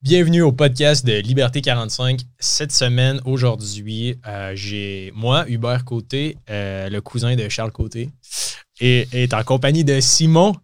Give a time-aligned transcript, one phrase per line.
[0.00, 2.20] Bienvenue au podcast de Liberté 45.
[2.38, 8.08] Cette semaine, aujourd'hui, euh, j'ai moi, Hubert Côté, euh, le cousin de Charles Côté,
[8.80, 10.54] et est en compagnie de Simon,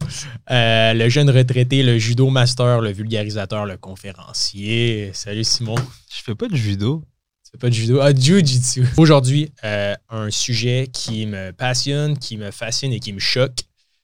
[0.53, 5.11] euh, le jeune retraité, le judo master, le vulgarisateur, le conférencier.
[5.15, 5.75] Salut Simon.
[6.17, 7.03] Je fais pas de judo?
[7.43, 8.87] C'est pas de judo, ah, jiu-jitsu.
[8.97, 13.59] Aujourd'hui, un sujet qui me passionne, qui me fascine et qui me choque.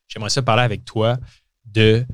[0.08, 1.18] J'aimerais ça parler avec toi
[1.66, 2.04] de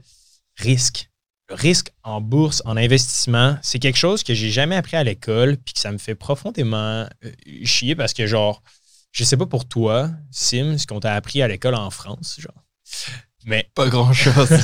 [0.56, 1.08] risque
[1.48, 5.56] le risque en bourse, en investissement, c'est quelque chose que j'ai jamais appris à l'école,
[5.58, 7.32] puis que ça me fait profondément euh,
[7.64, 8.62] chier parce que, genre,
[9.12, 12.64] je sais pas pour toi, Sim, ce qu'on t'a appris à l'école en France, genre.
[13.44, 13.70] Mais.
[13.74, 14.50] Pas grand-chose.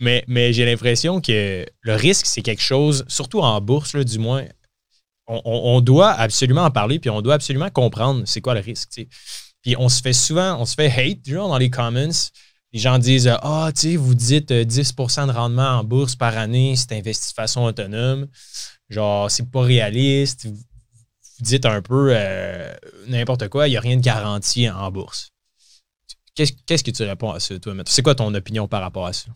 [0.00, 4.18] mais mais j'ai l'impression que le risque, c'est quelque chose, surtout en bourse, là, du
[4.18, 4.44] moins,
[5.26, 8.90] on, doit absolument en parler, puis on doit absolument comprendre c'est quoi le risque,
[9.62, 12.30] Puis on se fait souvent, on se fait hate, genre, dans les comments
[12.74, 16.36] les gens disent Ah, tu sais, vous dites 10% euh, de rendement en bourse par
[16.36, 18.26] année c'est investi de façon autonome.
[18.90, 20.46] Genre, c'est pas réaliste.
[20.46, 20.58] Vous
[21.40, 22.74] dites un peu euh,
[23.06, 25.30] n'importe quoi, il n'y a rien de garanti en bourse.
[26.34, 29.28] Qu'est-ce que tu réponds à ça, toi, C'est quoi ton opinion par rapport à ça?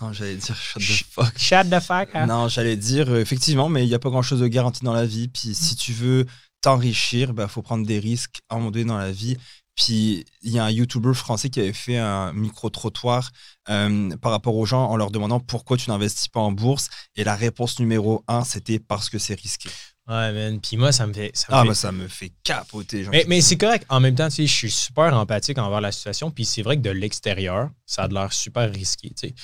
[0.00, 1.38] Non, j'allais dire shut the fuck.
[1.38, 2.08] Shut the fuck.
[2.14, 2.26] Hein?
[2.26, 5.06] Non, j'allais dire euh, effectivement, mais il n'y a pas grand-chose de garanti dans la
[5.06, 5.28] vie.
[5.28, 6.26] Puis si tu veux
[6.60, 9.36] t'enrichir, il bah, faut prendre des risques à un moment donné dans la vie.
[9.80, 13.30] Puis il y a un YouTuber français qui avait fait un micro-trottoir
[13.70, 16.90] euh, par rapport aux gens en leur demandant pourquoi tu n'investis pas en bourse.
[17.16, 19.70] Et la réponse numéro un, c'était parce que c'est risqué.
[20.06, 20.60] Ouais, man.
[20.60, 21.32] Puis moi, ça me fait.
[21.48, 23.06] ah, moi, ça me fait capoter.
[23.10, 23.86] Mais, mais c'est correct.
[23.88, 26.30] En même temps, tu sais, je suis super empathique envers la situation.
[26.30, 29.08] Puis c'est vrai que de l'extérieur, ça a l'air super risqué.
[29.10, 29.34] Tu sais.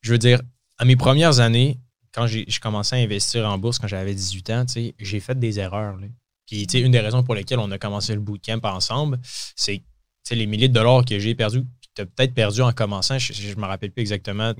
[0.00, 0.40] Je veux dire,
[0.78, 1.78] à mes premières années,
[2.12, 5.38] quand j'ai commencé à investir en bourse quand j'avais 18 ans, tu sais, j'ai fait
[5.38, 5.98] des erreurs.
[5.98, 6.08] Là.
[6.46, 9.20] Puis, tu sais, une des raisons pour lesquelles on a commencé le bootcamp ensemble,
[9.56, 9.82] c'est
[10.30, 11.64] les milliers de dollars que j'ai perdus,
[11.94, 14.52] tu as peut-être perdu en commençant, je ne me rappelle plus exactement.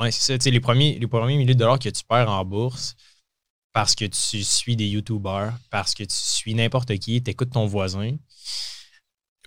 [0.00, 0.50] Ouais, c'est ça.
[0.50, 2.94] Les premiers, les premiers milliers de dollars que tu perds en bourse
[3.72, 7.66] parce que tu suis des YouTubers, parce que tu suis n'importe qui, tu écoutes ton
[7.66, 8.16] voisin,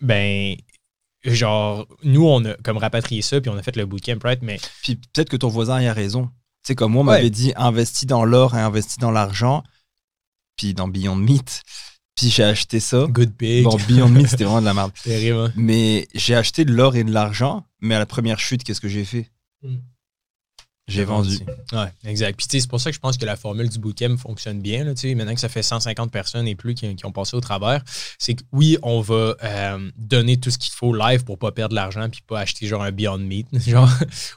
[0.02, 0.56] ben,
[1.24, 4.42] genre, nous, on a comme rapatrié ça, puis on a fait le bootcamp, right?
[4.42, 4.60] Mais.
[4.84, 6.26] Puis peut-être que ton voisin a raison.
[6.28, 9.64] Tu sais, comme moi, on m'avait dit investis dans l'or et investis dans l'argent
[10.62, 11.64] puis dans Beyond Meat.
[12.16, 13.08] Puis j'ai acheté ça.
[13.10, 13.64] Good pig.
[13.64, 14.92] Bon, Beyond Meat, c'était vraiment de la merde.
[15.04, 15.38] Terrible.
[15.38, 15.54] Hein.
[15.56, 18.88] Mais j'ai acheté de l'or et de l'argent, mais à la première chute, qu'est-ce que
[18.88, 19.32] j'ai fait?
[19.64, 19.78] Hmm.
[20.92, 21.38] J'ai vendu.
[21.72, 22.38] Ouais, exact.
[22.38, 24.84] Puis c'est pour ça que je pense que la formule du bootcamp fonctionne bien.
[24.84, 27.84] Là, maintenant que ça fait 150 personnes et plus qui, ont passé au travers,
[28.20, 31.72] c'est que oui, on va euh, donner tout ce qu'il faut live pour pas perdre
[31.72, 33.90] de l'argent puis pas acheter genre un Beyond Meat genre,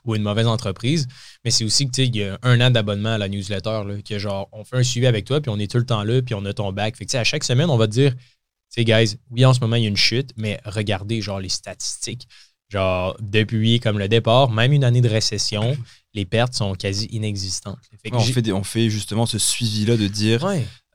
[0.05, 1.07] ou une mauvaise entreprise.
[1.45, 4.19] Mais c'est aussi que il y a un an d'abonnement à la newsletter, là, que
[4.19, 6.35] genre, on fait un suivi avec toi, puis on est tout le temps là, puis
[6.35, 6.97] on a ton bac.
[6.97, 8.19] Fait que à chaque semaine, on va te dire, tu
[8.69, 11.49] sais, guys, oui, en ce moment, il y a une chute, mais regardez genre les
[11.49, 12.29] statistiques.
[12.69, 15.77] Genre, depuis comme le départ, même une année de récession,
[16.15, 17.79] les pertes sont quasi inexistantes.
[18.13, 20.47] on, fait on fait justement ce suivi-là de dire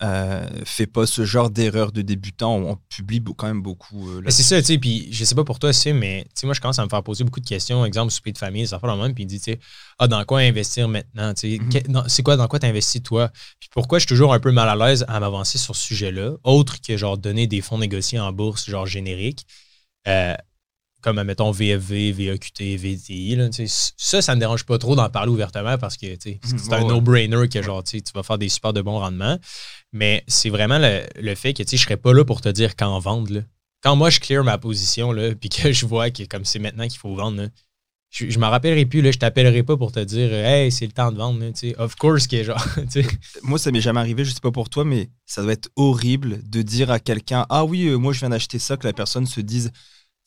[0.01, 2.55] euh, fais pas ce genre d'erreur de débutant.
[2.55, 4.09] On, publie quand même beaucoup.
[4.09, 4.77] Euh, c'est ça, tu sais.
[4.77, 7.25] Puis je sais pas pour toi, c'est, mais moi, je commence à me faire poser
[7.25, 7.85] beaucoup de questions.
[7.85, 9.13] Exemple, souper de famille, ça fait le même.
[9.13, 9.59] Puis il dit, tu sais,
[9.97, 11.33] ah, dans quoi investir maintenant?
[11.43, 12.03] Mhm.
[12.07, 13.29] C'est quoi, dans quoi tu investis toi?
[13.59, 16.35] Puis pourquoi je suis toujours un peu mal à l'aise à m'avancer sur ce sujet-là,
[16.43, 19.45] autre que genre donner des fonds négociés en bourse, genre générique?
[20.07, 20.33] Euh,
[21.01, 23.35] comme, mettons, VFV, VAQT, VTI.
[23.35, 23.49] Là,
[23.97, 26.39] ça, ça ne me dérange pas trop d'en parler ouvertement parce que c'est
[26.73, 29.37] un no-brainer que genre, tu vas faire des super de bons rendements.
[29.93, 32.99] Mais c'est vraiment le, fait que je ne serais pas là pour te dire quand
[32.99, 33.33] vendre.
[33.33, 33.41] Là.
[33.81, 36.99] Quand moi, je clear ma position, puis que je vois que comme c'est maintenant qu'il
[36.99, 37.47] faut vendre,
[38.09, 40.91] je, ne me rappellerai plus, là, je t'appellerai pas pour te dire Hey, c'est le
[40.91, 41.39] temps de vendre.
[41.39, 42.63] Là, of course que genre.
[43.43, 46.41] Moi, ça m'est jamais arrivé, je sais pas pour toi, mais ça doit être horrible
[46.49, 49.27] de dire à quelqu'un Ah oui, euh, moi je viens d'acheter ça, que la personne
[49.27, 49.71] se dise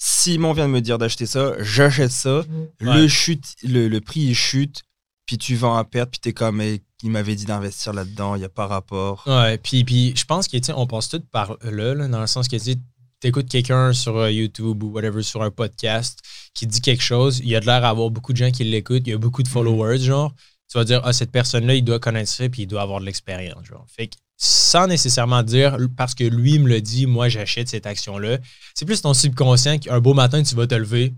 [0.04, 2.42] Simon vient de me dire d'acheter ça, j'achète ça,
[2.80, 4.82] le, chute, le, prix il chute,
[5.26, 8.44] puis tu vends à perte, puis t'es comme, il m'avait dit d'investir là-dedans, il n'y
[8.44, 9.22] a pas rapport.
[9.28, 12.76] Ouais, puis, puis je pense qu'on passe tout par là, dans le sens que tu
[13.22, 16.18] écoutes quelqu'un sur euh, YouTube ou whatever, sur un podcast,
[16.52, 19.06] qui dit quelque chose, il y a de l'air d'avoir beaucoup de gens qui l'écoutent,
[19.06, 19.52] il y a beaucoup de mm.
[19.52, 20.34] followers, genre,
[20.68, 23.04] tu vas dire, ah, cette personne-là, il doit connaître ça, puis il doit avoir de
[23.04, 23.86] l'expérience, genre.
[23.88, 28.38] Fait que sans nécessairement dire parce que lui me le dit, moi j'achète cette action-là.
[28.74, 31.14] C'est plus ton subconscient qu'un beau matin, tu vas te lever,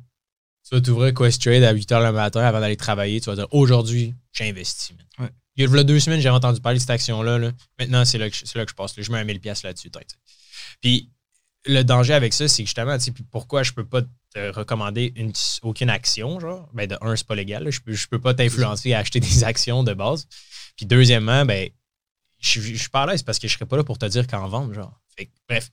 [0.69, 3.49] tu vas t'ouvrir Questrade à 8 h le matin avant d'aller travailler, tu vas dire
[3.51, 4.95] aujourd'hui, j'ai investi.
[5.57, 7.53] Il y a deux semaines, j'ai entendu parler de cette action-là.
[7.79, 8.93] Maintenant, c'est là, que, là que je passe.
[8.99, 9.91] Je mets un 1000$ là-dessus.
[10.83, 11.11] Puis
[11.65, 12.97] le danger avec ça, c'est justement,
[13.31, 15.33] pourquoi je peux pas te recommander une,
[15.63, 17.71] aucune action, genre, ben de un, c'est pas légal.
[17.71, 20.27] Je peux, je peux pas t'influencer à acheter des actions de base.
[20.77, 21.71] Puis deuxièmement, ben
[22.45, 24.27] je, je, suis pas à l'aise parce que je serais pas là pour te dire
[24.27, 25.01] qu'en vendre, genre.
[25.49, 25.71] bref,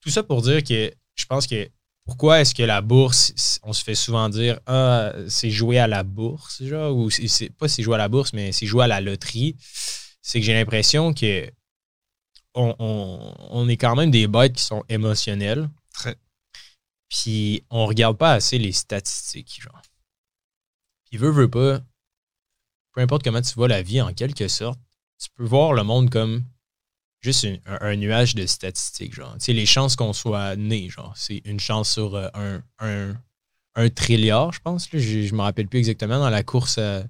[0.00, 1.68] tout ça pour dire que je pense que
[2.04, 6.02] pourquoi est-ce que la bourse, on se fait souvent dire, ah, c'est jouer à la
[6.02, 9.00] bourse, genre, ou c'est pas c'est jouer à la bourse, mais c'est jouer à la
[9.00, 9.56] loterie.
[10.20, 11.50] C'est que j'ai l'impression que
[12.54, 15.68] on, est quand même des bêtes qui sont émotionnelles.
[15.92, 16.16] Très.
[17.08, 19.82] Puis on regarde pas assez les statistiques, genre.
[21.06, 21.80] Puis veut, veut pas,
[22.92, 24.78] peu importe comment tu vois la vie, en quelque sorte,
[25.18, 26.44] tu peux voir le monde comme
[27.20, 29.36] juste un, nuage de statistiques, genre.
[29.48, 33.16] Les chances qu'on soit né, genre, c'est une chance sur euh, un, un,
[33.74, 34.88] un, trilliard, je pense.
[34.92, 37.02] Je ne me rappelle plus exactement dans la course euh,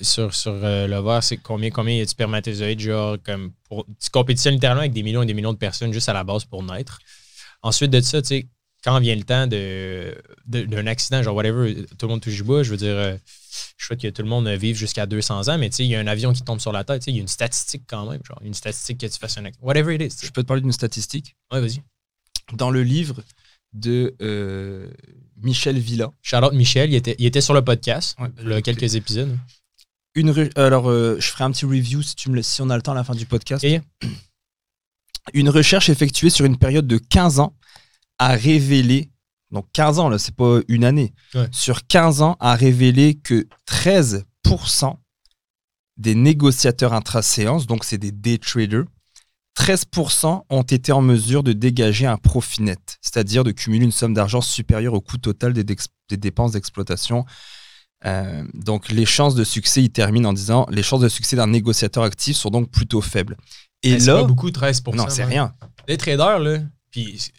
[0.00, 4.54] sur, sur euh, c'est combien, combien y a de spermatozoïdes, genre, comme pour, tu compétitionnes
[4.54, 6.98] littéralement avec des millions et des millions de personnes juste à la base pour naître.
[7.62, 8.48] Ensuite de ça, tu sais,
[8.84, 10.14] quand vient le temps de,
[10.46, 13.16] d'un accident, genre whatever, tout le monde touche du bois, je veux dire, euh,
[13.78, 15.94] je souhaite que tout le monde vive jusqu'à 200 ans, mais tu sais, il y
[15.94, 17.84] a un avion qui tombe sur la tête, tu sais, il y a une statistique
[17.86, 19.44] quand même, genre, une statistique que tu fasses un.
[19.62, 20.26] Whatever it is.
[20.26, 21.36] Je peux te parler d'une statistique?
[21.52, 21.80] Ouais, vas-y.
[22.54, 23.22] Dans le livre
[23.72, 24.90] de euh,
[25.36, 26.10] Michel Villa.
[26.22, 29.38] Charlotte Michel, il était, il était sur le podcast, y a quelques épisodes.
[30.14, 32.82] Une, alors, euh, je ferai un petit review si, tu me, si on a le
[32.82, 33.64] temps à la fin du podcast.
[35.34, 37.54] Une recherche effectuée sur une période de 15 ans
[38.18, 39.10] a révélé,
[39.50, 41.12] donc 15 ans, là, c'est pas une année,
[41.50, 44.96] sur 15 ans, a révélé que 13%
[45.96, 48.84] des négociateurs intra-séance, donc c'est des day traders,
[49.58, 54.14] 13% ont été en mesure de dégager un profit net, c'est-à-dire de cumuler une somme
[54.14, 55.64] d'argent supérieure au coût total des,
[56.16, 57.24] dépenses d'exploitation.
[58.04, 61.48] Euh, donc les chances de succès, il termine en disant les chances de succès d'un
[61.48, 63.36] négociateur actif sont donc plutôt faibles.
[63.82, 64.94] Et là, c'est pas beaucoup 13%.
[64.94, 65.52] Non, c'est rien.
[65.88, 66.58] Les traders là,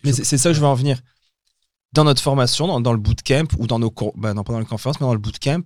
[0.04, 1.00] mais c'est ça que je veux en venir.
[1.94, 5.00] Dans notre formation, dans, le bootcamp ou dans nos ben non pas dans les conférences,
[5.00, 5.64] mais dans le bootcamp,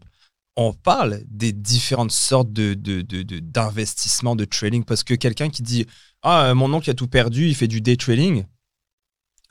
[0.56, 4.84] on parle des différentes sortes de, d'investissement, de, trading.
[4.84, 5.86] Parce que quelqu'un qui dit
[6.22, 8.46] Ah, euh, mon oncle a tout perdu, il fait du day trading.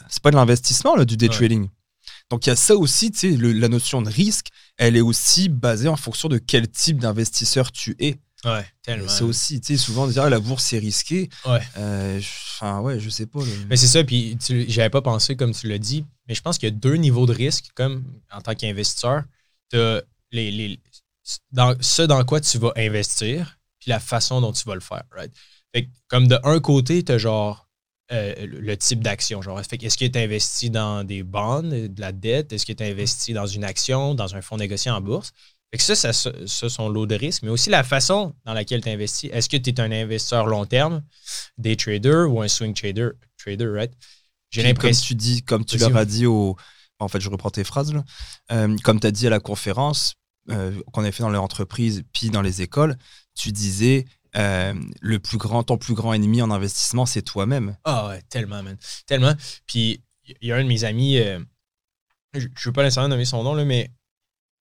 [0.08, 1.68] C'est pas de l'investissement, là, du day trading.
[2.30, 5.48] Donc il y a ça aussi, tu sais, la notion de risque, elle est aussi
[5.48, 8.20] basée en fonction de quel type d'investisseur tu es.
[8.44, 9.08] Ouais, tellement.
[9.08, 11.28] C'est aussi, tu sais, souvent dire ah, la bourse c'est risqué.
[11.46, 11.60] Ouais.
[11.76, 13.40] Euh, enfin, ouais, je sais pas.
[13.68, 14.36] Mais c'est ça, puis
[14.68, 17.26] j'avais pas pensé comme tu l'as dit, mais je pense qu'il y a deux niveaux
[17.26, 19.22] de risque, comme en tant qu'investisseur.
[19.70, 20.02] Tu as
[20.32, 20.80] les, les,
[21.52, 25.04] dans, ce dans quoi tu vas investir, puis la façon dont tu vas le faire,
[25.12, 25.32] right?
[25.74, 27.68] Fait comme de un côté, tu as genre
[28.12, 29.40] euh, le, type d'action.
[29.40, 32.52] Genre, est-ce que tu investi dans des bonds, de la dette?
[32.52, 35.32] Est-ce que tu investi dans une action, dans un fonds négocié en bourse?
[35.72, 38.82] Fait que ça, ça, ça, son lot de risques, mais aussi la façon dans laquelle
[38.82, 39.30] tu investis.
[39.32, 41.02] Est-ce que tu es un investisseur long terme,
[41.56, 43.08] des traders ou un swing trader,
[43.38, 43.92] trader right?
[44.50, 45.00] J'ai l'impression.
[45.00, 46.56] Comme tu dis, comme tu leur as dit au.
[46.98, 48.04] En fait, je reprends tes phrases là.
[48.52, 50.14] Euh, comme tu as dit à la conférence
[50.50, 52.96] euh, qu'on a fait dans l'entreprise puis dans les écoles,
[53.34, 54.04] tu disais
[54.36, 57.78] euh, le plus grand, ton plus grand ennemi en investissement, c'est toi-même.
[57.84, 58.76] Ah ouais, tellement, man.
[59.06, 59.34] Tellement.
[59.66, 60.02] Puis
[60.40, 61.16] il y a un de mes amis,
[62.34, 63.90] je ne veux pas nécessairement nommer son nom, là, mais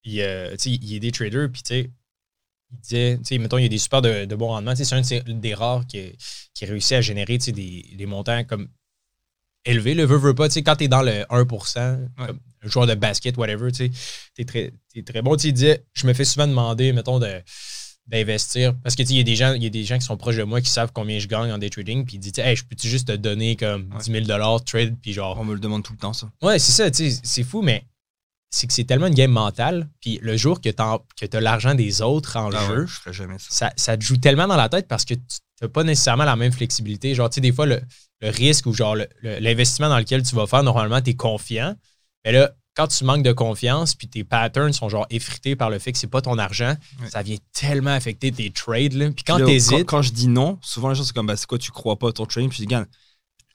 [0.03, 0.19] il,
[0.81, 1.91] il est des traders, puis tu sais,
[2.71, 4.73] il disait, tu sais, mettons, il y a des super de, de bons rendements.
[4.75, 6.15] C'est un des rares qui,
[6.53, 8.69] qui réussit à générer des, des montants comme
[9.65, 9.93] élevés.
[9.93, 10.47] Le veut, veut pas.
[10.47, 13.91] Tu sais, quand tu es dans le 1%, comme un joueur de basket, whatever, tu
[14.37, 15.35] es très, es très bon.
[15.35, 17.41] Tu il disait, je me fais souvent demander, mettons, de
[18.07, 20.17] d'investir parce que il y a des gens il y a des gens qui sont
[20.17, 22.55] proches de moi qui savent combien je gagne en day trading puis ils disent hey
[22.55, 25.59] je peux-tu juste te donner comme 10 000 dollars trade puis genre on me le
[25.59, 27.85] demande tout le temps ça ouais c'est ça tu sais c'est fou mais
[28.51, 29.89] c'est que c'est tellement une game mentale.
[30.01, 32.85] Puis le jour que tu as, l'argent des autres en ah jeu,
[33.39, 33.71] ça.
[33.75, 35.21] Ça, te joue tellement dans la tête parce que tu
[35.61, 37.15] n'as pas nécessairement la même flexibilité.
[37.15, 37.81] Genre, tu sais, des fois, le,
[38.21, 41.75] risque ou genre l'investissement dans lequel tu vas faire, normalement, tu es confiant.
[42.23, 45.79] Mais là, quand tu manques de confiance, puis tes patterns sont genre effrités par le
[45.79, 46.75] fait que c'est pas ton argent,
[47.09, 48.93] ça vient tellement affecter tes trades.
[48.93, 49.11] Là.
[49.11, 49.85] Puis quand tu hésites.
[49.85, 52.09] Quand, je dis non, souvent les gens c'est comme bah, c'est quoi, tu crois pas
[52.09, 52.49] à ton trading?
[52.49, 52.65] Puis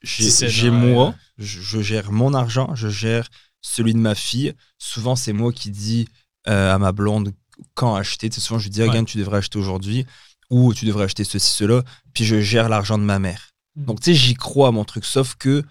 [0.03, 3.29] je dis, j'ai moi, je, gère mon argent, je gère
[3.67, 4.53] celui de ma fille.
[4.77, 6.07] Souvent, c'est moi qui dis
[6.47, 7.33] euh, à ma blonde
[7.73, 8.29] quand acheter.
[8.31, 10.05] souvent, je lui dis, regarde, tu devrais acheter aujourd'hui
[10.49, 11.83] ou tu devrais acheter ceci, cela.
[12.13, 13.51] Puis je gère l'argent de ma mère.
[13.75, 13.85] Mm.
[13.85, 15.05] Donc, tu sais, j'y crois à mon truc.
[15.05, 15.63] Sauf que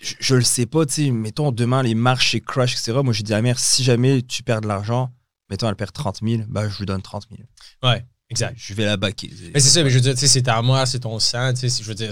[0.00, 2.98] je, le sais pas, tu sais, mettons, demain, les marchés crash, etc.
[3.02, 5.12] Moi, je dis à ma mère, si jamais tu perds de l'argent,
[5.50, 7.42] mettons, elle perd 30 000, bah, je lui donne 30 000.
[7.82, 8.04] Ouais.
[8.30, 8.54] Exact.
[8.56, 9.30] Je vais la baquer.
[9.52, 11.82] Mais c'est ça, mais je veux dire, c'est à moi, c'est ton sang, tu sais,
[11.82, 12.10] je veux dire.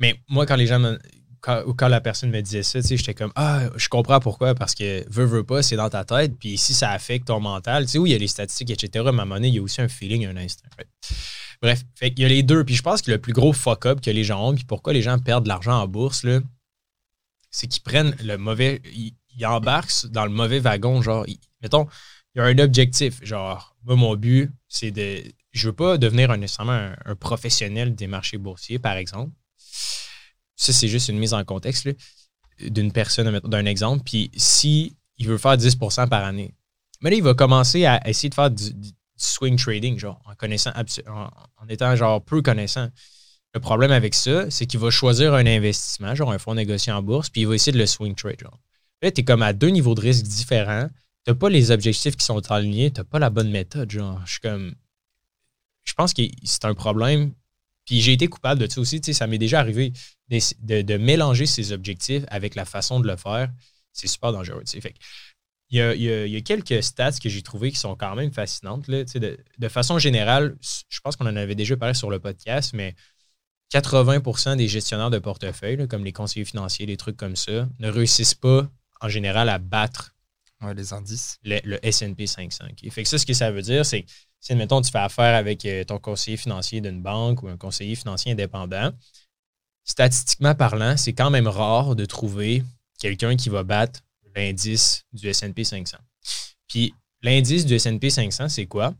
[0.00, 0.96] Mais moi, quand les gens
[1.46, 5.04] me, quand, la personne me disait ça, j'étais comme Ah, je comprends pourquoi, parce que
[5.10, 6.38] veux, veux pas, c'est dans ta tête.
[6.38, 9.04] Puis si ça affecte ton mental, tu sais, où il y a les statistiques, etc.,
[9.06, 10.68] à un moment donné, il y a aussi un feeling, un instinct.
[11.62, 12.64] Bref, il y a les deux.
[12.64, 15.02] Puis je pense que le plus gros fuck-up que les gens ont, puis pourquoi les
[15.02, 16.26] gens perdent de l'argent en bourse,
[17.50, 18.82] c'est qu'ils prennent le mauvais.
[18.94, 19.14] Ils,
[19.46, 21.02] embarquent dans le mauvais wagon.
[21.02, 21.26] Genre,
[21.60, 21.88] mettons,
[22.34, 23.24] il y a un objectif.
[23.24, 25.22] Genre, moi, mon but, c'est de.
[25.52, 29.32] Je veux pas devenir un, nécessairement un professionnel des marchés boursiers, par exemple
[30.56, 31.88] ça, c'est juste une mise en contexte.
[32.60, 35.76] d'une personne, d'un exemple, puis si il veut faire 10
[36.08, 36.54] par année,
[37.00, 38.72] mais là, il va commencer à essayer de faire du,
[39.16, 40.72] swing trading, genre, en connaissant,
[41.06, 42.88] en, étant genre peu connaissant.
[43.54, 47.02] Le problème avec ça, c'est qu'il va choisir un investissement, genre un fonds négocié en
[47.02, 48.42] bourse, puis il va essayer de le swing trade.
[49.02, 50.88] Là, tu es comme à deux niveaux de risque différents.
[51.24, 53.90] Tu n'as pas les objectifs qui sont alignés, tu n'as pas la bonne méthode.
[53.90, 54.74] Genre, je suis comme.
[55.84, 57.32] Je pense que c'est un problème.
[57.84, 59.00] Puis j'ai été coupable de ça aussi.
[59.00, 59.92] Tu sais, ça m'est déjà arrivé
[60.28, 63.50] de, mélanger ces objectifs avec la façon de le faire.
[63.92, 64.62] C'est super dangereux.
[64.64, 64.80] Tu sais.
[64.80, 64.94] Fait
[65.70, 68.86] il y, a, quelques stats que j'ai trouvées qui sont quand même fascinantes.
[68.86, 70.56] Là, de, de, façon générale,
[70.88, 72.94] je pense qu'on en avait déjà parlé sur le podcast, mais
[73.72, 78.34] 80% des gestionnaires de portefeuille, comme les conseillers financiers, des trucs comme ça, ne réussissent
[78.34, 78.68] pas
[79.00, 80.14] en général à battre
[80.72, 81.38] les indices.
[81.44, 82.64] Le, SP 500.
[82.90, 84.06] Fait que ça, ce que ça veut dire, c'est
[84.44, 87.94] si, mettons, tu fais affaire avec euh, ton conseiller financier d'une banque ou un conseiller
[87.94, 88.92] financier indépendant,
[89.84, 92.62] statistiquement parlant, c'est quand même rare de trouver
[92.98, 94.00] quelqu'un qui va battre
[94.36, 95.96] l'indice du SP 500.
[96.68, 98.94] Puis l'indice du SP 500, c'est quoi?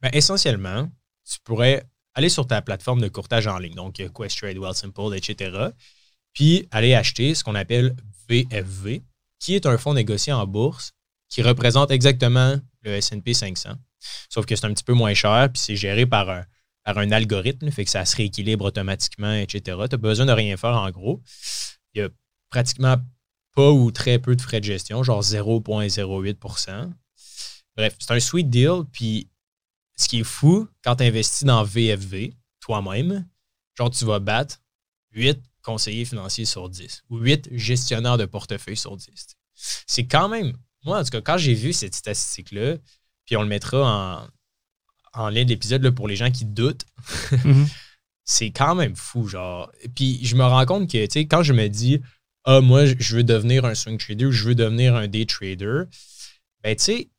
[0.00, 0.90] Ben, essentiellement,
[1.30, 5.68] tu pourrais aller sur ta plateforme de courtage en ligne, donc euh, Questrade, Wealthsimple, etc.,
[6.32, 7.94] puis aller acheter ce qu'on appelle
[8.30, 9.02] VFV,
[9.38, 10.92] qui est un fonds négocié en bourse
[11.28, 13.76] qui représente exactement le S&P 500.
[14.28, 17.84] Sauf que c'est un petit peu moins cher, puis c'est géré par un, algorithme, fait
[17.84, 19.60] que ça se rééquilibre automatiquement, etc.
[19.64, 21.22] Tu n'as besoin de rien faire en gros.
[21.94, 22.08] Il y a
[22.50, 22.96] pratiquement
[23.54, 26.92] pas ou très peu de frais de gestion, genre 0,08%
[27.76, 28.84] Bref, c'est un sweet deal.
[28.92, 29.30] Puis
[29.96, 33.26] ce qui est fou, quand tu investis dans VFV toi-même,
[33.74, 34.60] genre tu vas battre
[35.12, 39.08] 8 conseillers financiers sur 10 ou 8 gestionnaires de portefeuille sur 10.
[39.54, 42.76] C'est quand même, moi en tout cas, quand j'ai vu cette statistique-là,
[43.26, 44.28] puis on le mettra en,
[45.16, 46.84] en lien de l'épisode pour les gens qui doutent,
[47.44, 47.66] mhm.
[48.24, 49.70] c'est quand même fou, genre.
[49.94, 52.00] Puis je me rends compte que, tu sais, quand je me dis,
[52.44, 55.84] ah, moi, je veux devenir un swing trader ou je veux devenir un day trader,
[56.62, 57.10] ben, tu sais,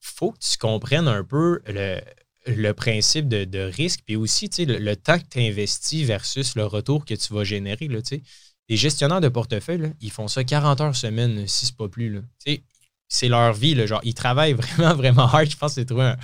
[0.00, 4.96] faut que tu comprennes un peu le, principe de, risque, puis aussi, tu sais, le,
[4.96, 8.22] temps que tu investis versus le retour que tu vas générer, là, tu sais.
[8.68, 12.20] Les gestionnaires de portefeuille, ils font ça 40 heures semaine, si c'est pas plus, là.
[12.44, 12.62] Tu sais,
[13.08, 15.50] c'est leur vie, là, genre, ils travaillent vraiment, vraiment hard.
[15.50, 16.14] Je pense que c'est trouvé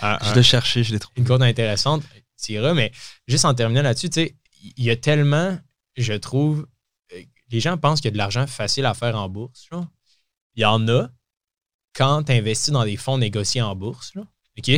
[0.00, 1.20] un, Je l'ai cherché, je l'ai trouvé.
[1.20, 2.02] Une code intéressante,
[2.74, 2.92] mais
[3.28, 4.36] juste en terminant là-dessus, tu sais,
[4.76, 5.58] il y a tellement,
[5.96, 6.66] je trouve,
[7.50, 9.68] les gens pensent qu'il y a de l'argent facile à faire en bourse.
[10.54, 11.08] Il y en a
[11.94, 14.12] quand tu investis dans des fonds négociés en bourse.
[14.58, 14.70] OK?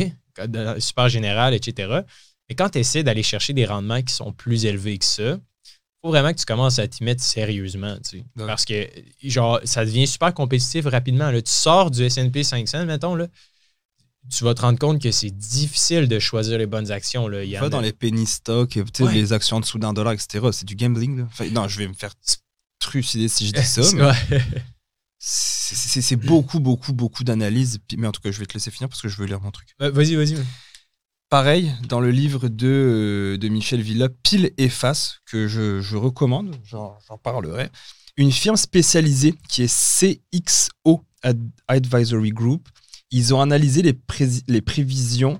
[0.79, 2.01] Super général, etc.
[2.49, 5.37] Mais quand tu essaies d'aller chercher des rendements qui sont plus élevés que ça,
[6.03, 7.95] faut vraiment que tu commences à t'y mettre sérieusement.
[8.35, 8.87] Parce que
[9.23, 11.31] genre, ça devient super compétitif rapidement.
[11.31, 11.41] Là.
[11.41, 13.27] Tu sors du SP 500, mettons, là,
[14.29, 17.27] tu vas te rendre compte que c'est difficile de choisir les bonnes actions.
[17.27, 17.43] Là.
[17.43, 20.47] Il dans les penny stocks, les actions en dessous d'un dollar, etc.
[20.51, 21.25] C'est du gambling.
[21.51, 22.13] non, je vais me faire
[22.79, 23.81] trucider si je dis ça.
[25.25, 27.79] C'est beaucoup, beaucoup, beaucoup d'analyses.
[27.97, 29.51] Mais en tout cas, je vais te laisser finir parce que je veux lire mon
[29.51, 29.69] truc.
[29.79, 30.35] vas-y, vas-y.
[31.33, 35.97] Pareil, dans le livre de, euh, de Michel Villa, Pile et Face, que je, je
[35.97, 37.71] recommande, j'en parlerai,
[38.17, 41.01] une firme spécialisée qui est CXO
[41.67, 42.69] Advisory Group,
[43.09, 43.99] ils ont analysé les,
[44.47, 45.39] les prévisions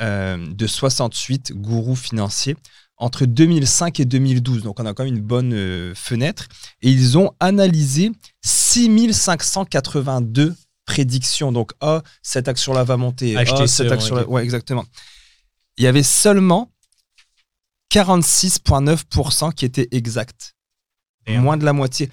[0.00, 2.54] euh, de 68 gourous financiers
[2.96, 4.62] entre 2005 et 2012.
[4.62, 6.46] Donc on a quand même une bonne euh, fenêtre.
[6.80, 8.12] Et ils ont analysé
[8.42, 10.54] 6582
[10.86, 11.50] prédictions.
[11.50, 13.36] Donc, ah, cette action-là va monter.
[13.36, 14.28] Ah, cette action-là.
[14.28, 14.84] Ouais, exactement.
[15.76, 16.70] Il y avait seulement
[17.92, 20.54] 46,9% qui étaient exacts.
[21.26, 22.10] Moins de la moitié.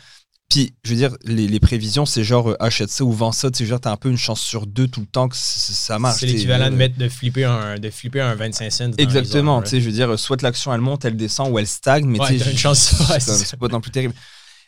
[0.52, 3.50] Puis, je veux dire, les, prévisions, c'est genre euh, achète ça ou vends ça.
[3.50, 5.98] Tu sais, genre, t'as un peu une chance sur deux tout le temps que ça
[5.98, 6.20] marche.
[6.20, 8.92] C'est l'équivalent de, mettre, de, flipper un, de flipper un 25 cents.
[8.98, 9.62] Exactement.
[9.62, 12.06] Tu sais, je veux dire, soit l'action elle monte, elle descend ou elle stagne.
[12.06, 12.94] Mais tu sais, une chance.
[13.20, 14.14] c'est pas non plus terrible.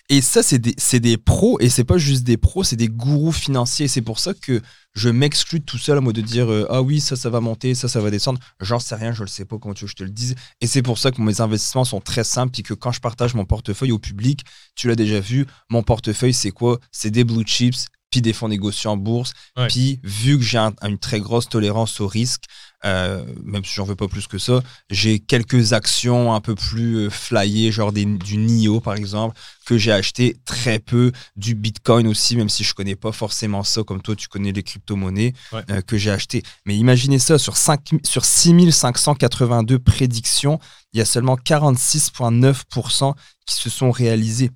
[0.08, 3.32] Et ça, c'est des, des, pros, et c'est pas juste des pros, c'est des gourous
[3.32, 3.88] financiers.
[3.88, 4.62] C'est pour ça que
[4.94, 7.76] je m'exclus tout seul en mode de dire euh, Ah oui, ça, ça va monter,
[7.76, 8.40] ça, ça va descendre.
[8.60, 10.36] J'en sais rien, je le sais pas, comment tu veux que je te le dise.
[10.62, 13.34] Et c'est pour ça que mes investissements sont très simples, et que quand je partage
[13.34, 14.44] mon portefeuille au public,
[14.76, 16.80] tu l'as déjà vu, mon portefeuille, c'est quoi?
[16.92, 19.34] C'est des blue chips, puis des fonds négociés en bourse.
[19.70, 22.43] Puis, vu que j'ai une très grosse tolérance au risque,
[22.86, 26.98] euh, même si j'en veux pas plus que ça, j'ai quelques actions un peu plus
[26.98, 32.08] euh, flyées, genre des, du NIO par exemple, que j'ai acheté très peu, du Bitcoin
[32.08, 35.34] aussi, même si je connais pas forcément ça, comme toi tu connais les crypto-monnaies,
[35.72, 36.43] euh, que j'ai acheté.
[36.67, 40.60] Mais imaginez ça, sur, 5, sur 6582 prédictions,
[40.91, 43.15] il y a seulement 46,9%
[43.48, 44.51] qui se sont réalisées.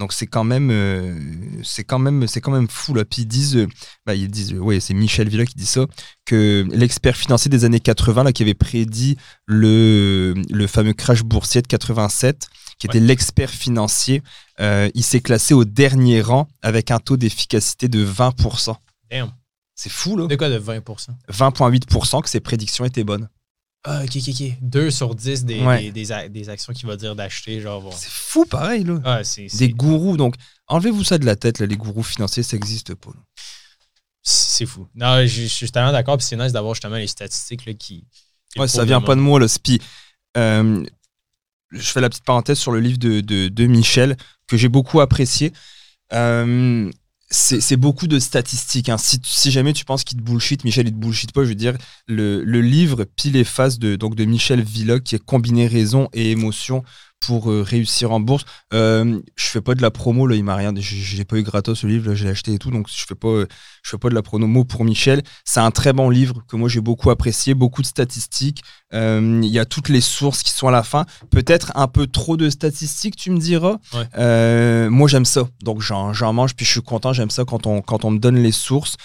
[0.00, 1.16] Donc c'est quand même, euh,
[1.62, 3.04] c'est quand même, c'est quand même fou là.
[3.04, 3.68] Puis ils disent, euh,
[4.04, 5.86] bah, ils disent, ouais, c'est Michel Villa qui dit ça,
[6.24, 11.62] que l'expert financier des années 80 là, qui avait prédit le, le fameux crash boursier
[11.62, 12.48] de 87,
[12.78, 14.22] qui était l'expert financier,
[14.60, 18.74] euh, il s'est classé au dernier rang avec un taux d'efficacité de 20%.
[19.10, 19.32] Damn.
[19.76, 20.26] C'est fou là.
[20.26, 23.28] De quoi de 20% 20,8% que ses prédictions étaient bonnes.
[23.86, 24.56] Ah, ok, ok, ok.
[24.62, 25.82] 2 sur 10 des, Ouais.
[25.82, 27.92] des, des a- des actions qu'il va dire d'acheter, genre.
[27.92, 28.98] C'est fou pareil là.
[29.04, 29.20] Ah,
[29.58, 30.36] Des gourous donc.
[30.68, 33.10] Enlevez-vous ça de la tête là, les gourous financiers, ça existe pas.
[34.22, 34.88] C'est fou.
[34.94, 36.16] Non, je, je suis tellement d'accord.
[36.16, 38.06] Puis c'est nice d'avoir justement les statistiques là, qui.
[38.56, 39.46] Ouais, ça vient pas de moi, là.
[39.62, 39.80] Puis,
[40.38, 40.82] euh,
[41.72, 45.00] je fais la petite parenthèse sur le livre de, de, de Michel, que j'ai beaucoup
[45.00, 45.52] apprécié.
[46.14, 46.90] Euh,
[47.34, 48.88] c'est beaucoup de statistiques.
[48.88, 48.96] hein.
[48.98, 51.42] Si, jamais tu penses qu'il te bullshit, Michel, il te bullshit pas.
[51.42, 51.76] Je veux dire,
[52.06, 56.30] le, livre pile et face de, donc de Michel Villa, qui est combiné raison et
[56.30, 56.84] émotion
[57.20, 58.44] pour euh, réussir en bourse.
[58.74, 60.72] Euh, je fais pas de la promo, là, il m'a rien.
[60.72, 63.46] L'ai pas eu gratos ce livre, l'ai acheté et tout, donc je fais pas, euh,
[63.82, 65.22] je fais pas de la promo pour Michel.
[65.44, 68.62] C'est un très bon livre que moi j'ai beaucoup apprécié, beaucoup de statistiques.
[68.92, 71.06] Euh, Il y a toutes les sources qui sont à la fin.
[71.30, 73.78] Peut-être un peu trop de statistiques, tu me diras.
[73.94, 74.88] Ouais.
[74.90, 78.04] Moi j'aime ça, donc j'en mange, puis je suis content, j'aime ça quand on, quand
[78.04, 78.96] on me donne les sources.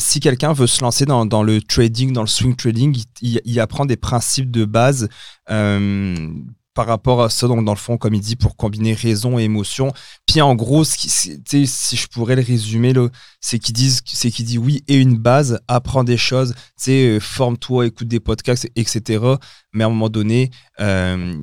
[0.00, 3.40] Si quelqu'un veut se lancer dans, dans le trading, dans le swing trading, il, il-
[3.44, 5.08] il apprend des principes de base.
[6.78, 9.42] Par rapport à ça, donc dans le fond, comme il dit, pour combiner raison et
[9.42, 9.92] émotion.
[10.28, 12.92] Puis en gros, ce qui, si je pourrais le résumer,
[13.40, 16.54] c'est qu'il disent, c'est qu'il dit oui et une base, apprends des choses,
[16.86, 19.24] euh, forme-toi, écoute des podcasts, etc.
[19.72, 21.34] Mais à un moment donné, euh,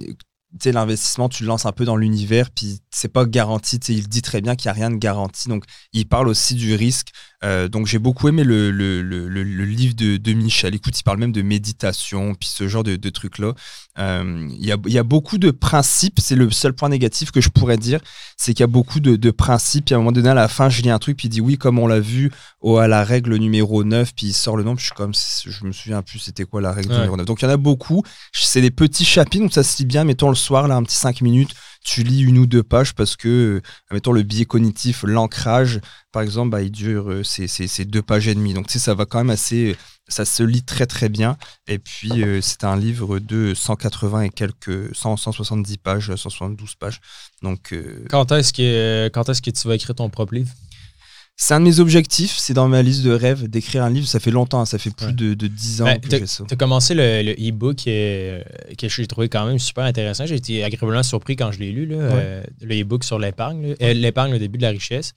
[0.64, 3.78] sais, l'investissement, tu le lances un peu dans l'univers, puis c'est pas garanti.
[3.90, 5.50] Il dit très bien qu'il n'y a rien de garanti.
[5.50, 7.10] Donc, il parle aussi du risque.
[7.44, 10.74] Euh, donc, j'ai beaucoup aimé le, le, le, livre de, de Michel.
[10.76, 13.54] Écoute, il parle même de méditation, puis ce genre de, de trucs-là.
[14.00, 16.20] Euh, Il y, a, y a beaucoup de principes.
[16.20, 18.00] C'est le seul point négatif que je pourrais dire.
[18.38, 19.86] C'est qu'il y a beaucoup de, de principes.
[19.86, 21.42] Puis à un moment donné, à la fin, je lis un truc, puis il dit
[21.42, 22.32] oui, comme on l'a vu
[22.62, 25.14] au, à la règle numéro 9, puis il sort le nom, puis je suis comme,
[25.14, 26.98] je me souviens plus c'était quoi la règle Ouais.
[26.98, 27.26] numéro 9.
[27.26, 28.04] Donc il y en a beaucoup.
[28.34, 30.04] C'est des petits chapitres, donc ça se lit bien.
[30.04, 33.16] Mettons le soir, là, un petit 5 minutes, tu lis une ou deux pages parce
[33.16, 33.62] que, euh,
[33.92, 35.80] mettons le biais cognitif, l'ancrage,
[36.12, 38.54] par exemple, bah, il dure, euh, c'est deux pages et demie.
[38.54, 39.76] Donc tu sais, ça va quand même assez, euh,
[40.08, 41.38] ça se lit très très bien.
[41.68, 47.02] Et puis euh, c'est un livre de 180 et quelques, 100, 170 pages, 172 pages.
[47.42, 47.76] Donc
[48.10, 50.52] Quand est-ce que, quand est-ce que tu vas écrire ton propre livre?
[51.38, 54.08] C'est un de mes objectifs, c'est dans ma liste de rêves d'écrire un livre.
[54.08, 55.14] Ça fait longtemps, hein, ça fait plus Ouais.
[55.14, 56.46] de, de 10 ans Ben, que j'ai ça.
[56.48, 58.42] Tu as commencé le, e-book euh,
[58.78, 60.26] que j'ai trouvé quand même super intéressant.
[60.26, 63.76] J'ai été agréablement surpris quand je l'ai lu, là, euh, le e-book sur l'épargne.
[63.82, 65.12] Euh, l'épargne, le début de la richesse.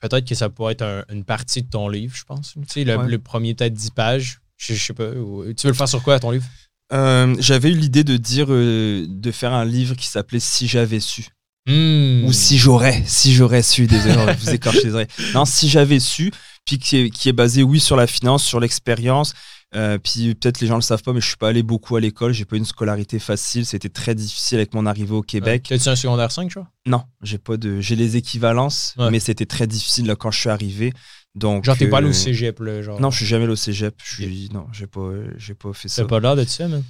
[0.00, 2.54] Peut-être que ça pourrait être un- une partie de ton livre, je pense.
[2.54, 3.06] Tu sais, le, Ouais.
[3.06, 4.40] le premier, peut-être 10 pages.
[4.56, 5.10] Je, je sais pas.
[5.10, 6.46] ou- Tu veux le faire sur quoi, ton livre?
[6.92, 11.26] Euh, J'avais eu l'idée de dire, de faire un livre qui s'appelait Si j'avais su.
[11.70, 12.24] Hmm.
[12.24, 15.06] Ou si j'aurais, si j'aurais su, désolé, je vous écorche les oreilles.
[15.34, 16.32] Non, si j'avais su,
[16.64, 19.34] puis qui est, qui est basé, oui, sur la finance, sur l'expérience.
[19.76, 22.00] Euh, puis peut-être les gens le savent pas, mais je suis pas allé beaucoup à
[22.00, 22.32] l'école.
[22.32, 23.64] J'ai pas eu une scolarité facile.
[23.64, 25.66] C'était très difficile avec mon arrivée au Québec.
[25.68, 26.68] T'as-tu un secondaire 5, tu vois?
[26.86, 29.10] Non, j'ai pas de, j'ai les équivalences, Ouais.
[29.12, 30.92] mais c'était très difficile là, quand je suis arrivé.
[31.36, 33.00] Donc, Genre, t'es pas allé au euh, cégep, là, genre.
[33.00, 33.94] Non, je suis jamais allé au cégep.
[34.02, 36.02] Je suis, non, j'ai pas, j'ai pas fait ça.
[36.02, 36.82] T'as pas l'air de ça, man.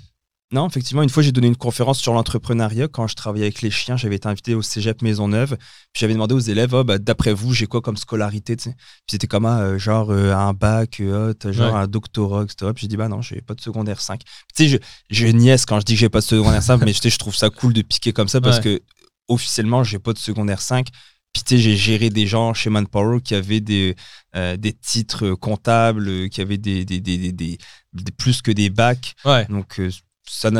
[0.52, 3.70] Non, effectivement, une fois, j'ai donné une conférence sur l'entrepreneuriat quand je travaillais avec les
[3.70, 3.96] chiens.
[3.96, 5.56] J'avais été invité au cégep Maisonneuve.
[5.92, 8.72] Puis j'avais demandé aux élèves, Ah, bah, d'après vous, j'ai quoi comme scolarité Puis
[9.08, 11.78] c'était comme ah, euh, genre euh, un bac, euh, genre Ouais.
[11.80, 12.72] un doctorat, etc.
[12.74, 14.22] Puis j'ai dit, bah non, j'ai pas de secondaire 5.
[14.22, 14.78] Tu sais, je,
[15.10, 17.48] je niaise quand je dis que j'ai pas de secondaire 5, mais je trouve ça
[17.48, 18.62] cool de piquer comme ça parce Ouais.
[18.78, 18.80] que
[19.28, 20.88] officiellement, j'ai pas de secondaire 5.
[21.32, 23.94] Puis tu sais, j'ai géré des gens chez Manpower qui avaient des,
[24.34, 27.58] euh, des titres comptables, qui avaient des, des, des, des- des-
[27.92, 29.14] des- plus que des bacs.
[29.24, 29.44] Ouais.
[29.46, 29.80] Donc,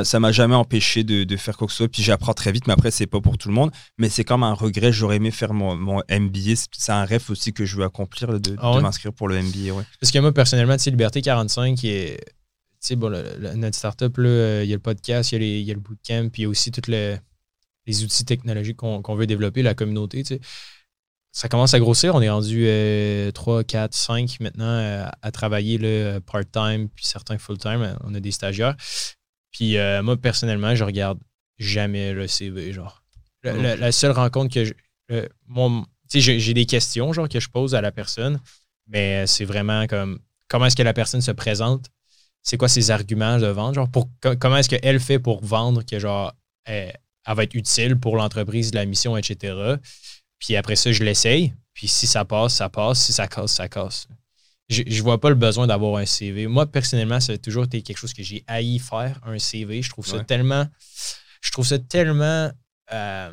[0.05, 1.89] ça m'a jamais empêché de, de faire quoi que ce soit.
[1.89, 3.71] Puis j'apprends très vite, mais après, c'est pas pour tout le monde.
[3.99, 4.93] Mais c'est comme un regret.
[4.93, 6.57] J'aurais aimé faire mon, mon MBA.
[6.77, 9.73] C'est- un rêve aussi que je veux accomplir, de, Ah de m'inscrire pour le MBA.
[9.73, 9.85] Ouais.
[10.01, 12.17] Parce que moi, personnellement, tu sais, Liberté 45, qui est.
[12.83, 15.45] Tu sais, bon, le- le- notre startup, euh, il y a le podcast, il y
[15.45, 17.17] a, y le bootcamp, puis il y a aussi tous les,
[17.87, 20.41] les outils technologiques qu'on veut développer, la communauté, tu sais.
[21.33, 22.15] Ça commence à grossir.
[22.17, 22.67] On est rendu
[23.33, 25.79] 3, 4, 5 maintenant euh, à travailler
[26.27, 27.97] part-time, puis certains full-time.
[28.03, 28.75] On a des stagiaires.
[29.53, 31.19] Puis euh, moi, personnellement, je regarde
[31.59, 33.03] jamais le CV, genre.
[33.43, 34.75] Le- la seule rencontre que je.
[35.09, 38.41] le- mon- tu sais, j'ai- des questions, genre, que je pose à la personne,
[38.87, 41.87] mais c'est vraiment comme comment est-ce que la personne se présente,
[42.43, 45.83] c'est quoi ses arguments de vente, genre, pour, co- comment est-ce qu'elle fait pour vendre
[45.85, 46.33] que, genre,
[46.65, 46.93] elle,
[47.27, 49.55] elle va être utile pour l'entreprise, la mission, etc.
[50.39, 51.53] Puis après ça, je l'essaye.
[51.75, 53.01] Puis si ça passe, ça passe.
[53.05, 54.09] Si ça casse, ça casse.
[54.71, 56.47] Je, je vois pas le besoin d'avoir un CV.
[56.47, 59.83] Moi, personnellement, ça a toujours été quelque chose que j'ai haï faire, un CV.
[59.83, 60.25] Je trouve ça Ouais.
[60.25, 60.67] tellement.
[61.43, 62.51] Je trouve ça tellement.
[62.93, 63.31] euh,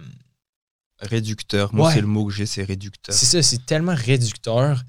[1.00, 1.73] Réducteur.
[1.76, 1.93] Moi, Ouais.
[1.93, 3.13] c'est le mot que j'ai, c'est réducteur.
[3.13, 4.82] C'est ça, c'est tellement réducteur.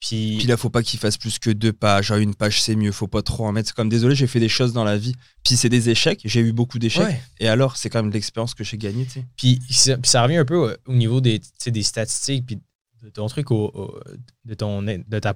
[0.00, 2.06] Puis, Puis là, faut pas qu'il fasse plus que deux pages.
[2.06, 2.90] Genre, une page, c'est mieux.
[2.92, 3.68] Faut pas trop en mettre.
[3.68, 5.14] C'est comme, désolé, j'ai fait des choses dans la vie.
[5.44, 6.20] Puis c'est des échecs.
[6.24, 7.06] J'ai eu beaucoup d'échecs.
[7.06, 7.22] Ouais.
[7.40, 9.06] Et alors, c'est quand même l'expérience que j'ai gagnée.
[9.36, 12.58] Puis ça, puis ça revient un peu au, au niveau des, des statistiques puis
[13.04, 14.00] de ton truc, au, au-
[14.44, 15.34] de, ton, de ta,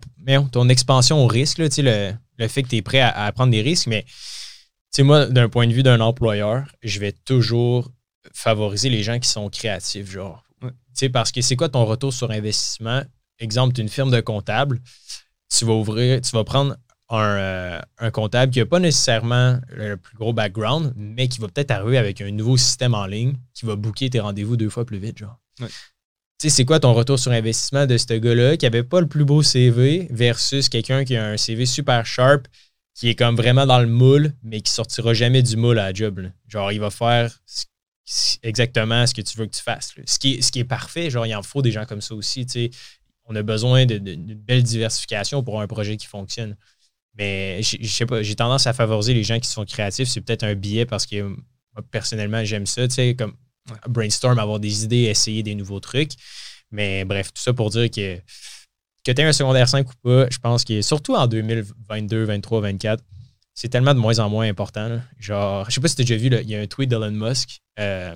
[0.51, 3.51] ton expansion au risque, là, le, le fait que tu es prêt à, à prendre
[3.53, 3.87] des risques.
[3.89, 4.05] Mais
[5.01, 7.91] moi, d'un point de vue d'un employeur, je vais toujours
[8.33, 10.43] favoriser les gens qui sont créatifs, genre.
[10.63, 11.09] Ouais.
[11.11, 13.03] Parce que c'est quoi ton retour sur investissement?
[13.39, 14.81] Exemple, tu une firme de comptable,
[15.55, 16.77] tu vas ouvrir, tu vas prendre
[17.11, 21.49] un, euh, un comptable qui n'a pas nécessairement le plus gros background, mais qui va
[21.49, 24.85] peut-être arriver avec un nouveau système en ligne qui va booker tes rendez-vous deux fois
[24.85, 25.39] plus vite, genre.
[25.61, 25.69] Ouais.
[26.41, 29.09] Tu sais, c'est quoi ton retour sur investissement de ce gars-là qui avait pas le
[29.09, 32.47] plus beau CV versus quelqu'un qui a un CV super sharp,
[32.95, 35.93] qui est comme vraiment dans le moule, mais qui sortira jamais du moule à la
[35.93, 36.31] job.
[36.47, 37.37] Genre, il va faire
[38.45, 39.93] exactement ce que tu veux que tu fasses.
[40.07, 42.15] Ce qui, est, ce qui est parfait, genre, il en faut des gens comme ça
[42.15, 42.47] aussi.
[42.47, 42.71] tu sais.
[43.25, 46.57] On a besoin d'une belle diversification pour un projet qui fonctionne.
[47.17, 50.09] Mais je je sais pas, j'ai tendance à favoriser les gens qui sont créatifs.
[50.09, 53.35] C'est peut-être un biais parce que moi, personnellement, j'aime ça, tu sais, comme
[53.89, 56.13] brainstorm, avoir des idées, essayer des nouveaux trucs.
[56.71, 58.19] Mais bref, tout ça pour dire que
[59.05, 62.61] que tu aies un secondaire 5 ou pas, je pense que surtout en 2022, 23,
[62.61, 63.03] 24,
[63.55, 65.01] c'est tellement de moins en moins important.
[65.19, 67.11] Genre, je sais pas si tu as déjà vu, il y a un tweet d'Elon
[67.11, 68.15] Musk euh,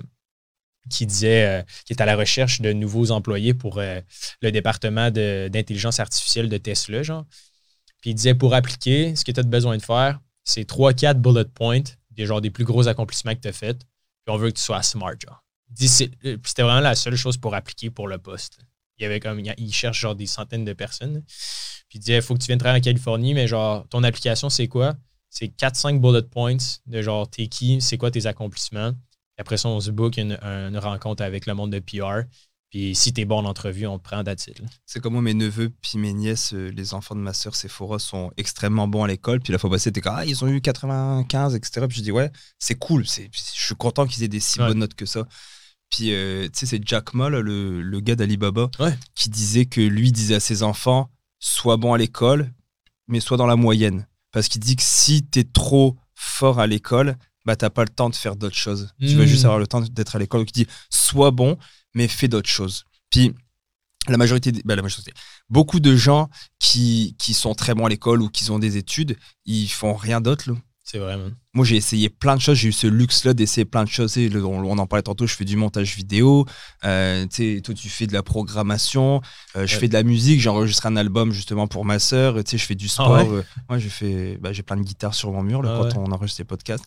[0.89, 3.99] qui disait euh, qu'il est à la recherche de nouveaux employés pour euh,
[4.41, 7.25] le département d'intelligence artificielle de Tesla, genre.
[8.01, 11.45] Puis il disait pour appliquer, ce que tu as besoin de faire, c'est 3-4 bullet
[11.45, 14.57] points, des, genre des plus gros accomplissements que tu as fait, puis on veut que
[14.57, 15.42] tu sois smart, genre.
[15.81, 18.59] Euh, c'était vraiment la seule chose pour appliquer pour le poste.
[18.97, 21.23] Il y avait comme il cherche genre des centaines de personnes.
[21.89, 24.49] Puis il disait il faut que tu viennes travailler en Californie, mais genre ton application
[24.49, 24.93] c'est quoi?
[25.29, 28.91] C'est 4-5 bullet points de genre t'es qui, c'est quoi tes accomplissements?
[29.39, 32.27] Après ça, on se book une, une rencontre avec le monde de PR.
[32.69, 34.67] Puis si t'es bon en entrevue, on te prend d'attitude.
[34.85, 37.97] C'est comme moi, mes neveux puis mes nièces, euh, les enfants de ma sœur Sephora
[37.99, 39.39] sont extrêmement bons à l'école.
[39.39, 41.85] Puis la fois passée, t'es comme, ah, ils ont eu 95, etc.
[41.87, 43.05] Puis je dis, ouais, c'est cool.
[43.05, 44.67] Je suis content qu'ils aient des si Ouais.
[44.67, 45.27] bonnes notes que ça.
[45.95, 48.97] Puis, euh, tu sais, c'est Jack Ma, là, le, le gars d'Alibaba, Ouais.
[49.13, 52.51] qui disait que lui disait à ses enfants, sois bon à l'école,
[53.07, 54.07] mais sois dans la moyenne.
[54.31, 58.09] Parce qu'il dit que si t'es trop fort à l'école, bah, t'as pas le temps
[58.09, 58.89] de faire d'autres choses.
[58.99, 60.41] Tu vas juste avoir le temps d'être à l'école.
[60.41, 61.59] Donc, il dit, sois bon,
[61.93, 62.85] mais fais d'autres choses.
[63.11, 63.31] Puis,
[64.07, 65.13] la majorité, bah, la majorité,
[65.49, 66.27] beaucoup de gens
[66.57, 70.21] qui, qui sont très bons à l'école ou qui ont des études, ils font rien
[70.21, 70.49] d'autre.
[70.85, 71.33] C'est vrai, man.
[71.53, 72.57] Moi, j'ai essayé plein de choses.
[72.57, 74.17] J'ai eu ce luxe-là d'essayer plein de choses.
[74.17, 75.25] Le- on, on en parlait tantôt.
[75.25, 76.45] Je fais du montage vidéo.
[76.83, 77.25] Euh,
[77.63, 79.21] toi, tu fais de la programmation.
[79.55, 79.79] Euh, je Ouais.
[79.79, 80.41] fais de la musique.
[80.41, 82.35] J'ai enregistré un album justement pour ma sœur.
[82.45, 83.11] Je fais du sport.
[83.11, 83.27] ouais?
[83.29, 84.37] Euh, moi, j'ai fait.
[84.41, 86.05] Bah, j'ai plein de guitares sur mon mur là, Ah quand ouais.
[86.07, 86.85] on enregistre ces podcasts.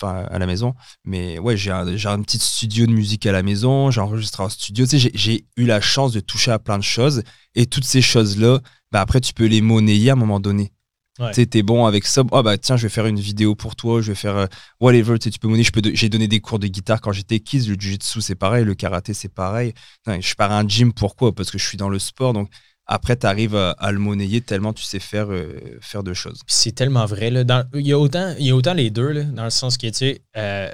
[0.00, 0.74] Enfin, à la maison.
[1.04, 3.90] Mais ouais, j'ai un, j'ai un petit studio de musique à la maison.
[3.90, 4.84] J'ai enregistré en studio.
[4.92, 7.22] J'ai eu la chance de toucher à plein de choses.
[7.56, 8.60] Et toutes ces choses-là,
[8.92, 10.70] bah, après, tu peux les monnayer à un moment donné.
[11.18, 11.30] Ouais.
[11.30, 12.22] Tu sais, t'es bon avec ça.
[12.30, 14.00] Oh, bah, tiens, je vais faire une vidéo pour toi.
[14.00, 14.46] Je vais faire euh,
[14.80, 15.18] whatever.
[15.18, 15.64] Tu peux monnayer.
[15.64, 17.68] Je peux J'ai donné des cours de guitare quand j'étais kids.
[17.68, 18.64] Le jiu-jitsu, c'est pareil.
[18.64, 19.74] Le karaté, c'est pareil.
[20.06, 20.92] Je pars à un gym.
[20.92, 21.34] Pourquoi?
[21.34, 22.32] Parce que je suis dans le sport.
[22.32, 22.50] Donc,
[22.86, 26.40] après, tu arrives à, à le monnayer tellement tu sais faire, euh, faire de choses.
[26.46, 27.30] C'est tellement vrai.
[27.30, 27.44] Là.
[27.44, 29.76] Dans- il, y a autant, il y a autant les deux, là, dans le sens
[29.76, 30.70] que, tu sais, euh,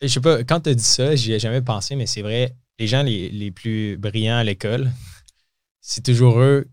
[0.00, 2.54] je sais pas, quand tu as dit ça, j'y ai jamais pensé, mais c'est vrai,
[2.78, 4.92] les gens les, les plus brillants à l'école,
[5.80, 6.66] c'est toujours eux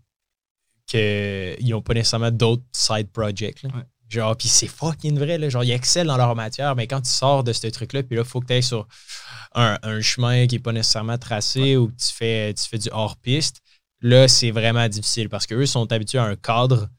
[0.86, 3.62] qu'ils n'ont pas nécessairement d'autres side projects.
[3.62, 3.70] là.
[3.74, 3.82] Ouais.
[4.08, 5.48] Genre, puis c'est fucking vrai, là.
[5.48, 8.22] Genre, ils excellent dans leur matière, mais quand tu sors de ce truc-là, puis là,
[8.26, 8.86] il faut que tu ailles sur
[9.54, 12.90] un, un chemin qui n'est pas nécessairement tracé ou que tu fais, tu fais du
[12.92, 13.62] hors-piste,
[14.02, 16.90] là, c'est vraiment difficile parce qu'eux sont habitués à un cadre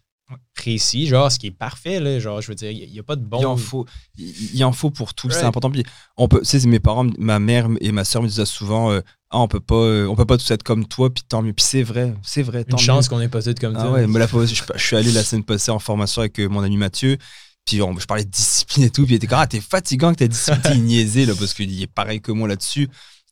[0.56, 2.18] précis, genre, ce qui est parfait, là.
[2.20, 3.40] Genre, je veux dire, il n'y a pas de bon.
[3.40, 3.86] Il en faut,
[4.18, 5.30] il, il en faut pour tout.
[5.30, 5.70] C'est important.
[5.70, 5.84] Puis
[6.18, 8.92] on peut, tu sais, c'est mes parents, ma mère et ma soeur me disaient souvent,
[8.92, 9.02] euh,
[9.34, 11.14] ah, on peut pas, euh, on peut pas tous être comme toi.
[11.14, 11.54] Puis tant mieux.
[11.54, 12.64] Puis c'est vrai, c'est vrai.
[12.64, 13.92] Tant Une chance qu'on n'est pas comme Ah ça.
[13.92, 16.48] ouais, mais la fois, je, je suis allé la semaine passée en formation avec euh,
[16.48, 17.18] mon ami Mathieu.
[17.66, 19.04] Puis on- je parlais de discipline et tout.
[19.06, 20.74] Puis il était comme, ah, t'es fatigant que ta discipline.
[20.76, 22.88] il niaisait, là, parce qu'il est pareil que moi là-dessus.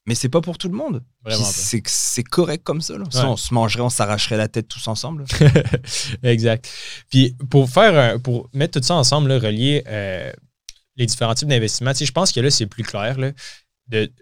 [0.07, 1.03] Mais c'est pas pour tout le monde.
[1.45, 2.97] C'est correct comme ça.
[2.97, 3.03] Là.
[3.25, 5.25] On se mangerait, on s'arracherait la tête tous ensemble.
[6.23, 6.67] exact.
[7.09, 10.31] Puis pour faire pour mettre tout ça ensemble, là, relier euh,
[10.95, 13.19] les différents types d'investissements, tu sais, je pense que là, c'est plus clair.
[13.19, 13.31] là,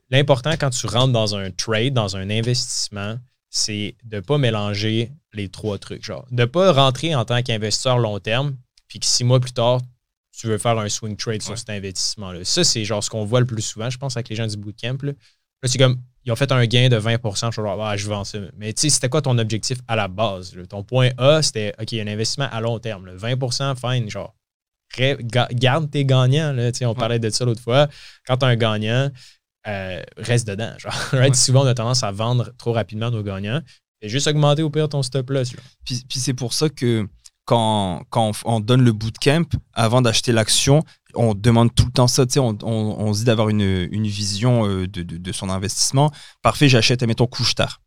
[0.09, 3.17] L'important quand tu rentres dans un trade, dans un investissement,
[3.49, 6.03] c'est de ne pas mélanger les trois trucs.
[6.05, 8.55] Genre, de ne pas rentrer en tant qu'investisseur long terme,
[8.87, 9.81] puis que six mois plus tard,
[10.37, 12.43] tu veux faire un swing trade sur cet investissement-là.
[12.45, 14.57] Ça, c'est genre ce qu'on voit le plus souvent, je pense, avec les gens du
[14.57, 14.97] bootcamp.
[15.03, 15.13] Là,
[15.61, 18.23] Là, c'est comme, ils ont fait un gain de 20 je suis ah, je vends
[18.23, 18.39] ça.
[18.57, 20.55] Mais tu sais, c'était quoi ton objectif à la base?
[20.55, 20.65] là?
[20.65, 23.05] Ton point A, c'était, OK, un investissement à long terme.
[23.05, 23.13] là.
[23.15, 24.35] 20% fine, genre,
[25.53, 26.53] garde tes gagnants.
[26.53, 27.87] Là, on parlait de ça l'autre fois.
[28.25, 29.11] Quand tu as un gagnant,
[29.67, 30.73] euh, reste dedans.
[30.77, 31.35] Genre, right?
[31.35, 33.61] Souvent, on a tendance à vendre trop rapidement nos gagnants.
[34.01, 35.51] Et juste augmenter au pire ton stop loss.
[35.83, 37.07] Puis, puis c'est pour ça que
[37.43, 39.43] quand, quand on, on donne le bootcamp,
[39.73, 40.83] avant d'acheter l'action,
[41.15, 42.23] on demande tout le temps ça.
[42.37, 46.11] On, on, on se dit d'avoir une, une vision euh, de, de, de son investissement.
[46.41, 47.81] Parfait, j'achète, admettons, couche tard.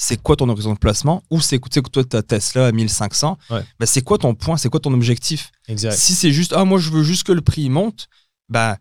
[0.00, 1.22] C'est quoi ton horizon de placement?
[1.30, 3.36] Ou c'est, tu sais, que toi, ta Tesla à 1500.
[3.50, 3.60] Ouais.
[3.78, 4.56] Ben, c'est quoi ton point?
[4.56, 5.50] C'est quoi ton objectif?
[5.66, 5.92] Exact.
[5.92, 8.08] Si c'est juste, ah, moi, je veux juste que le prix monte,
[8.48, 8.78] bah,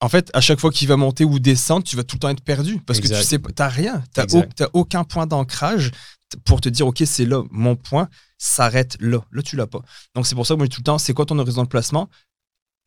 [0.00, 2.28] en fait, à chaque fois qu'il va monter ou descendre, tu vas tout le temps
[2.28, 2.80] être perdu.
[2.86, 4.02] Parce que tu sais, pas- t'as rien.
[4.12, 4.42] T'as, au-
[4.74, 5.90] aucun point d'ancrage
[6.44, 9.20] pour te dire, OK, c'est là, mon point s'arrête là.
[9.32, 9.80] Là, tu l'as pas.
[10.14, 12.08] Donc, c'est pour ça que moi, tout le temps, c'est quoi ton horizon de placement?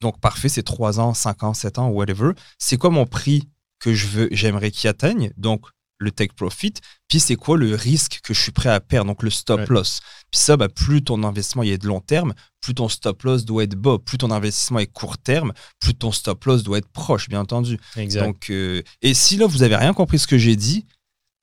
[0.01, 2.31] Donc, parfait, c'est 3 ans, 5 ans, 7 ans, whatever.
[2.57, 5.31] C'est quoi mon prix que je veux, j'aimerais qu'il atteigne?
[5.35, 5.65] Donc,
[5.99, 6.73] le take profit.
[7.07, 9.65] Puis, c'est quoi le risque que je suis prêt à perdre Donc, le stop Ouais.
[9.69, 9.99] loss.
[10.31, 13.43] Puis ça, bah, plus ton investissement il est de long terme, plus ton stop loss
[13.45, 13.97] doit être bas.
[14.03, 17.77] Plus ton investissement est court terme, plus ton stop loss doit être proche, bien entendu.
[17.97, 18.23] Exact.
[18.25, 20.85] Donc, euh, et si là, vous avez rien compris ce que j'ai dit,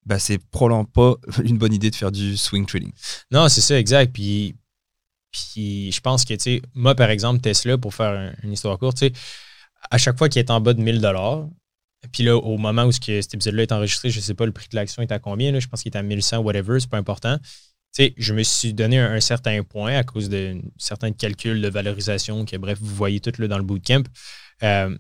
[0.07, 2.93] bah, c'est probablement pas une bonne idée de faire du swing trading.
[3.31, 4.13] Non, c'est ça, exact.
[4.15, 4.55] Puis,
[5.33, 8.79] puis je pense que, tu sais, moi, par exemple, Tesla, pour faire un- une histoire
[8.79, 9.13] courte, tu sais,
[9.91, 11.01] à chaque fois qu'il est en bas de 1000
[12.13, 14.69] puis là, au moment où ce cet épisode-là est enregistré, je sais pas, le prix
[14.71, 16.99] de l'action est à combien, là, je pense qu'il est à 1100, whatever, c'est pas
[16.99, 17.39] important.
[17.95, 21.69] Tu sais, je me suis donné un, certain point à cause de certains calculs de
[21.69, 24.05] valorisation, que bref, vous voyez tout là, dans le bootcamp.
[24.63, 24.97] Euh,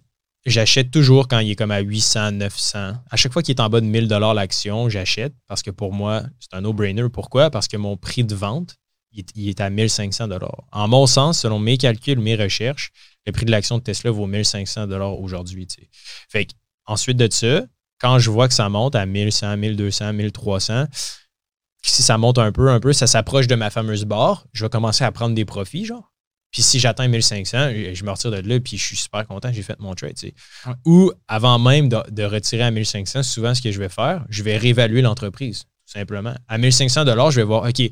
[0.46, 2.92] j'achète toujours quand il est comme à 800, 900.
[3.10, 6.22] À chaque fois qu'il est en bas de 1000 l'action, j'achète parce que pour moi,
[6.40, 7.08] c'est un no-brainer.
[7.12, 7.50] Pourquoi?
[7.50, 8.76] Parce que mon prix de vente,
[9.12, 10.28] il est, il est à 1500
[10.72, 12.92] En mon sens, selon mes calculs, mes recherches,
[13.26, 15.66] le prix de l'action de Tesla vaut 1500 aujourd'hui.
[16.30, 16.52] Fait que,
[16.86, 17.64] ensuite de ça,
[17.98, 20.84] quand je vois que ça monte à 1100, 1200, 1300,
[21.82, 24.68] si ça monte un peu, un peu, ça s'approche de ma fameuse barre, je vais
[24.68, 26.12] commencer à prendre des profits, genre.
[26.52, 29.50] Puis si j'atteins 1500, je je me retire de là, puis je suis super content,
[29.52, 30.14] j'ai fait mon trade.
[30.14, 30.34] tu sais.
[30.66, 30.74] Ouais.
[30.84, 34.42] Ou avant même de, de retirer à 1500, souvent ce que je vais faire, je
[34.42, 36.34] vais réévaluer l'entreprise, tout simplement.
[36.48, 37.82] À 1500 je vais voir, OK,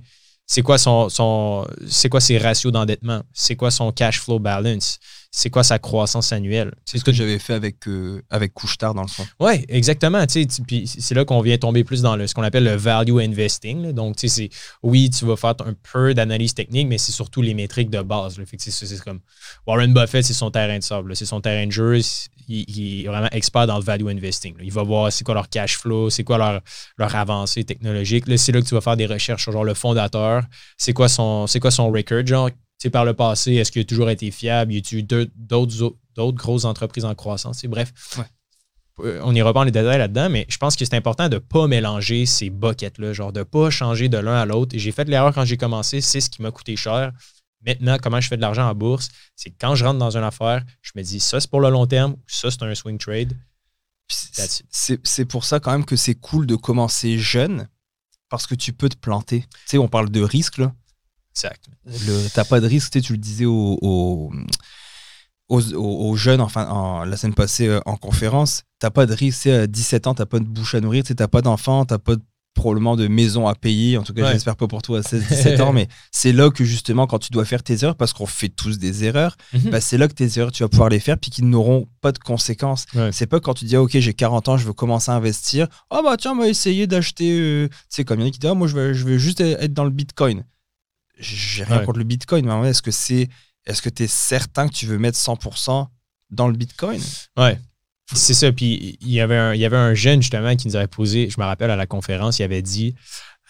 [0.47, 4.99] c'est quoi son, son c'est quoi ses ratios d'endettement, c'est quoi son cash flow balance,
[5.37, 6.73] c'est quoi sa croissance annuelle?
[6.85, 9.27] C'est ce que j'avais fait avec, euh, avec Couche-Tard, dans le fond.
[9.41, 10.25] Oui, exactement.
[10.29, 13.83] Puis c'est là qu'on vient tomber plus dans le, ce qu'on appelle le value investing.
[13.83, 13.93] là.
[13.93, 17.43] Donc, tu sais, c'est oui, tu vas faire un peu d'analyse technique, mais c'est surtout
[17.43, 18.39] les métriques de base.
[18.57, 19.19] c'est comme
[19.67, 21.17] Warren Buffett, c'est son terrain de sable.
[21.17, 21.99] C'est son terrain de jeu.
[22.47, 24.57] Il, il est vraiment expert dans le value investing.
[24.57, 24.63] là.
[24.63, 26.61] Il va voir c'est quoi leur cash flow, c'est quoi leur,
[26.97, 28.27] leur avancée technologique.
[28.37, 30.45] C'est là que tu vas faire des recherches sur genre le fondateur.
[30.79, 32.51] C'est quoi son, c'est quoi son record, genre.
[32.85, 34.71] Sais, par le passé, est-ce qu'il a toujours été fiable?
[34.75, 37.65] Y eu deux- d'autres grosses entreprises en croissance?
[37.65, 37.95] Bref,
[39.01, 41.37] euh, on ira pas dans les détails là-dedans, mais je pense que c'est important de
[41.37, 44.77] ne pas mélanger ces buckets-là, genre de ne pas changer de l'un à l'autre.
[44.77, 47.13] J'ai fait l'erreur quand j'ai commencé, c'est ce qui m'a coûté cher.
[47.67, 50.23] Maintenant, comment je fais de l'argent en bourse, c'est que quand je rentre dans une
[50.25, 53.33] affaire, je me dis ça c'est pour le long terme, ça c'est un swing trade.
[54.71, 57.67] C'est- pour ça quand même que c'est cool de commencer jeune,
[58.29, 59.41] parce que tu peux te planter.
[59.41, 60.75] Tu sais, on parle de risque, là.
[61.37, 61.65] Exact.
[61.87, 63.79] Le- T'as pas de risque, tu sais, tu le disais aux,
[65.49, 69.43] aux, aux- jeunes, enfin, en- la semaine passée euh, en conférence, t'as pas de risque,
[69.43, 71.43] tu sais, à 17 ans, t'as pas de bouche à nourrir, tu sais, t'as pas
[71.43, 72.23] d'enfant, t'as pas de-
[72.55, 74.33] probablement de maison à payer, en tout cas, Ouais.
[74.33, 77.45] j'espère pas pour toi à 16-17 ans, mais c'est là que justement, quand tu dois
[77.45, 79.71] faire tes erreurs, parce qu'on fait tous des erreurs, Mhm.
[79.71, 82.13] bah, c'est là que tes erreurs, tu vas pouvoir les faire, puis qui n'auront pas
[82.13, 82.87] de conséquences.
[82.95, 83.11] Ouais.
[83.13, 85.67] C'est pas quand tu dis, ah, ok, j'ai 40 ans, je veux commencer à investir.
[85.91, 87.37] Ah, bah tiens, on va essayer d'acheter.
[87.39, 89.05] euh, Tu sais, comme il y en a qui disent, ah, moi, je veux, je
[89.05, 90.45] veux juste être dans le bitcoin.
[91.19, 91.85] J'ai rien Ouais.
[91.85, 93.29] contre le bitcoin, mais est-ce que c'est.
[93.67, 95.89] Est-ce que tu es certain que tu veux mettre 100%
[96.31, 97.01] dans le bitcoin?
[97.37, 97.59] Ouais.
[98.13, 98.53] C'est ça.
[98.53, 101.31] Puis il y, avait un, il y avait un jeune justement qui nous avait posé,
[101.31, 102.95] je me rappelle à la conférence, il avait dit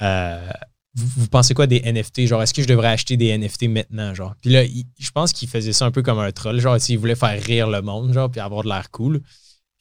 [0.02, 0.48] euh,
[0.94, 4.14] vous, vous pensez quoi des NFT Genre, est-ce que je devrais acheter des NFT maintenant
[4.14, 4.34] genre?
[4.40, 6.60] Puis là, il- je pense qu'il faisait ça un peu comme un troll.
[6.60, 9.20] Genre, il voulait faire rire le monde, genre, puis avoir de l'air cool.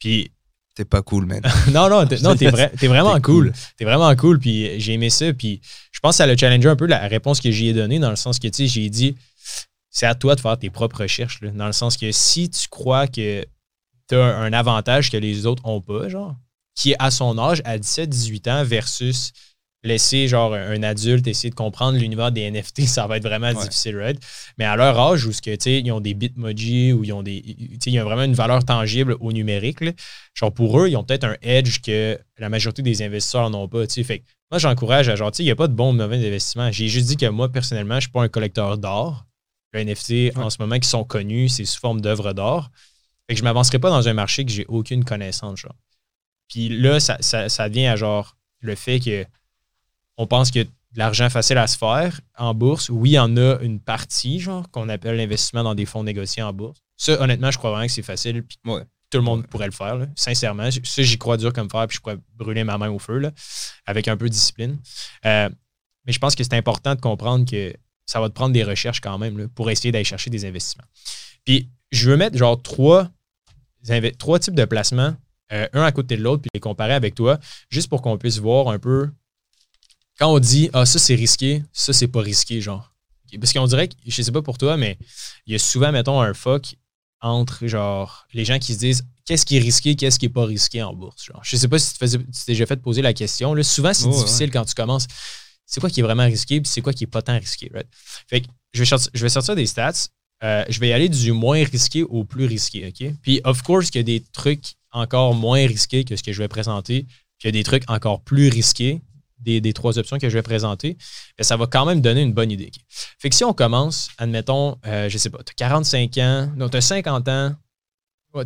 [0.00, 0.32] Puis
[0.74, 1.40] T'es pas cool, man.
[1.72, 3.52] non, non, t'es, non, t'es, vrai- t'es vraiment T'es cool.
[3.52, 3.60] cool.
[3.76, 4.38] T'es vraiment cool.
[4.40, 5.32] Puis j'ai aimé ça.
[5.32, 5.60] Puis
[5.92, 8.10] je pense que ça l'a challengé un peu la réponse que j'y ai donnée, dans
[8.10, 9.14] le sens que, tu sais, j'ai dit,
[9.90, 11.40] c'est à toi de faire tes propres recherches.
[11.42, 11.50] là.
[11.50, 13.44] dans le sens que si tu crois que
[14.08, 16.34] tu as un avantage que les autres n'ont pas, genre,
[16.74, 19.30] qui est à son âge, à 17-18 ans, versus
[19.84, 23.54] laisser genre un adulte essayer de comprendre l'univers des NFT, ça va être vraiment Ouais.
[23.62, 24.20] difficile, right?
[24.58, 27.42] Mais à leur âge, où ce que, ils ont des bitmoji, ou ils ont des.
[27.42, 29.92] Tu sais, il y a vraiment une valeur tangible au numérique, là.
[30.34, 33.86] genre pour eux, ils ont peut-être un edge que la majorité des investisseurs n'ont pas.
[33.86, 36.70] Fait moi, j'encourage à genre, il n'y a pas de bon ou de mauvais investissement.
[36.72, 39.26] J'ai juste dit que moi, personnellement, je ne suis pas un collecteur d'art.
[39.72, 42.70] Les NFT, en ce moment, qui sont connus, c'est sous forme d'œuvres d'art.
[43.28, 45.74] Fait que je ne m'avancerai pas dans un marché que j'ai aucune connaissance, genre.
[46.48, 49.24] Puis là, ça, ça, ça vient à genre le fait que
[50.16, 52.88] on pense de l'argent facile à se faire en bourse.
[52.88, 56.42] Oui, il y en a une partie, genre, qu'on appelle l'investissement dans des fonds négociés
[56.42, 56.78] en bourse.
[56.96, 58.42] Ça, honnêtement, je crois vraiment que c'est facile.
[58.44, 58.82] Puis Ouais.
[59.10, 60.70] tout le monde pourrait le faire, là, sincèrement.
[60.70, 63.32] Ça, j'y crois dur comme faire, puis je pourrais brûler ma main au feu, là,
[63.86, 64.78] avec un peu de discipline.
[65.26, 65.48] Euh,
[66.06, 67.72] mais je pense que c'est important de comprendre que
[68.06, 70.84] ça va te prendre des recherches quand même là, pour essayer d'aller chercher des investissements.
[71.44, 73.08] Puis, je veux mettre genre trois,
[74.18, 75.14] trois types de placements,
[75.52, 78.38] euh, un à côté de l'autre, puis les comparer avec toi, juste pour qu'on puisse
[78.38, 79.10] voir un peu.
[80.18, 82.92] Quand on dit, ah, ça c'est risqué, ça c'est pas risqué, genre.
[83.40, 84.96] Parce qu'on dirait que, je sais pas pour toi, mais
[85.46, 86.76] il y a souvent, mettons, un fuck
[87.20, 90.44] entre, genre, les gens qui se disent, qu'est-ce qui est risqué, qu'est-ce qui est pas
[90.44, 91.24] risqué en bourse.
[91.24, 91.40] Genre.
[91.42, 93.54] Je sais pas si tu t'es déjà fait poser la question.
[93.54, 95.06] Là, souvent, c'est difficile quand tu commences.
[95.66, 97.86] C'est quoi qui est vraiment risqué, puis c'est quoi qui est pas tant risqué, right?
[98.28, 100.08] Fait que je vais, sortir, je vais sortir des stats.
[100.42, 103.14] Euh, je vais y aller du moins risqué au plus risqué, OK?
[103.22, 106.38] Puis, of course, il y a des trucs encore moins risqués que ce que je
[106.38, 107.04] vais présenter,
[107.38, 109.00] puis il y a des trucs encore plus risqués
[109.44, 110.96] des, trois options que je vais présenter,
[111.40, 112.70] ça va quand même donner une bonne idée.
[113.18, 116.68] Fait que si on commence, admettons, euh, je sais pas, tu as 45 ans, non,
[116.68, 117.54] tu as 50 ans,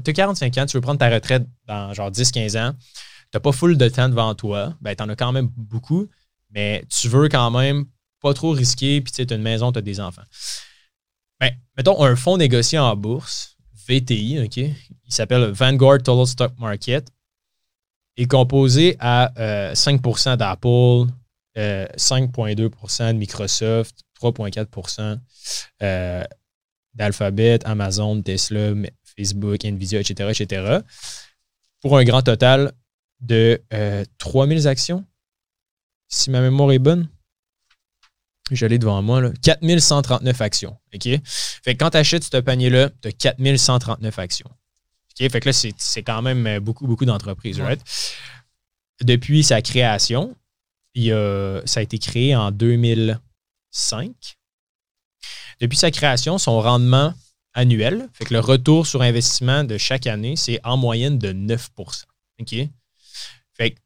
[0.05, 3.41] tu as 45 ans, tu veux prendre ta retraite dans genre 10-15 ans, tu n'as
[3.41, 6.09] pas full de temps devant toi, ben, tu en as quand même beaucoup,
[6.51, 7.87] mais tu veux quand même
[8.21, 10.23] pas trop risquer, puis tu as une maison, tu as des enfants.
[11.41, 13.57] Ben, mettons un fonds négocié en bourse,
[13.89, 14.57] VTI, OK?
[14.57, 17.09] Il s'appelle Vanguard Total Stock Market
[18.19, 19.33] est composé à
[19.75, 21.13] 5% euh, d'Apple,
[21.57, 25.19] 5,2% euh, de Microsoft, 3,4%
[25.83, 26.25] euh,
[26.95, 28.73] d'Alphabet, Amazon, Tesla,
[29.17, 30.81] Facebook, Nvidia, etc., etc.,
[31.81, 32.73] pour un grand total
[33.21, 33.63] de
[34.19, 35.05] 3000 actions,
[36.09, 37.09] si ma mémoire est bonne.
[38.51, 39.31] J'allais devant moi, là.
[39.43, 40.77] 4139 actions.
[40.95, 41.09] OK?
[41.63, 44.51] Fait quand tu achètes ce panier-là, tu as 4139 actions.
[45.19, 47.81] Fait que là, c'est quand même euh, beaucoup, beaucoup d'entreprises, right?
[49.03, 50.37] Depuis sa création,
[50.95, 51.13] il
[51.65, 54.13] ça a été créé en 2005.
[55.61, 57.15] Depuis sa création, son rendement
[57.55, 61.71] annuel, fait que le retour sur investissement de chaque année, c'est en moyenne de 9
[62.41, 62.55] OK?
[63.55, 63.79] Fait que,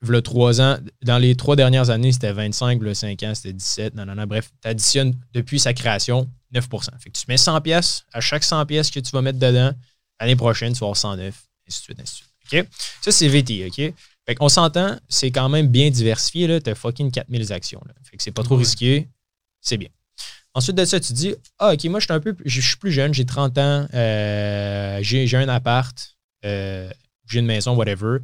[0.00, 3.94] le trois ans, dans les trois dernières années, c'était 25, le 5 ans, c'était 17,
[3.96, 6.68] non, non, non, bref, tu additionnes depuis sa création 9
[7.00, 9.72] Fait que tu mets 100 pièces, à chaque 100 pièces que tu vas mettre dedans,
[10.20, 11.26] L'année prochaine, tu vas avoir 109,
[11.68, 12.66] ainsi de suite, ainsi de suite.
[12.66, 12.68] OK?
[13.02, 13.94] Ça, c'est VT, OK?
[14.26, 16.46] Fait qu'on s'entend, c'est quand même bien diversifié.
[16.46, 16.60] Là.
[16.60, 17.80] Tu as fucking 4000 actions.
[17.86, 17.94] Là.
[18.02, 19.08] Fait que c'est pas trop risqué.
[19.60, 19.88] C'est bien.
[20.54, 22.36] Ensuite de ça, tu dis Ah, OK, moi, je suis un peu.
[22.44, 26.90] Je suis plus jeune, j'ai 30 ans, euh, j'ai un appart, euh,
[27.26, 28.18] j'ai une maison, whatever.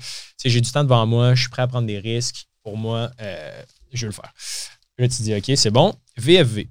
[0.44, 2.48] J'ai du temps devant moi, je suis prêt à prendre des risques.
[2.62, 4.33] Pour moi, euh, je vais le faire.
[4.98, 5.94] Là, tu dis OK, c'est bon.
[6.16, 6.68] VFV.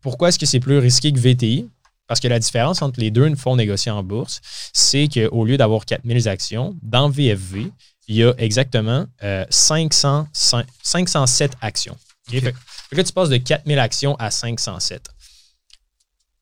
[0.00, 1.68] Pourquoi est-ce que c'est plus risqué que VTI?
[2.06, 4.40] Parce que la différence entre les deux fonds négociés en bourse,
[4.72, 7.72] c'est qu'au lieu d'avoir 4000 actions, dans VFV,
[8.08, 9.06] il y a exactement
[9.50, 11.96] 500, euh, 507 actions.
[12.28, 12.40] Okay?
[12.40, 12.54] Fait,
[12.90, 15.08] que tu passes de 4000 actions à 507.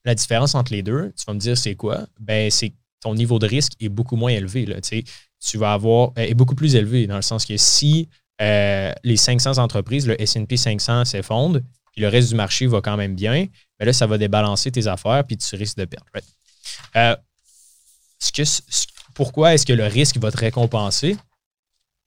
[0.05, 2.07] La différence entre les deux, tu vas me dire c'est quoi?
[2.21, 4.67] Ben, c'est que ton niveau de risque est beaucoup moins élevé.
[4.67, 8.09] Là, tu vas avoir, euh, est beaucoup plus élevé dans le sens que si
[8.43, 11.61] euh, les 500 entreprises, le SP 500 s'effondre,
[11.95, 13.47] puis le reste du marché va quand même bien,
[13.79, 16.07] mais là, ça va débalancer tes affaires, puis tu risques de perdre.
[16.97, 17.17] Euh,
[19.15, 21.17] pourquoi est-ce que le risque va te récompenser?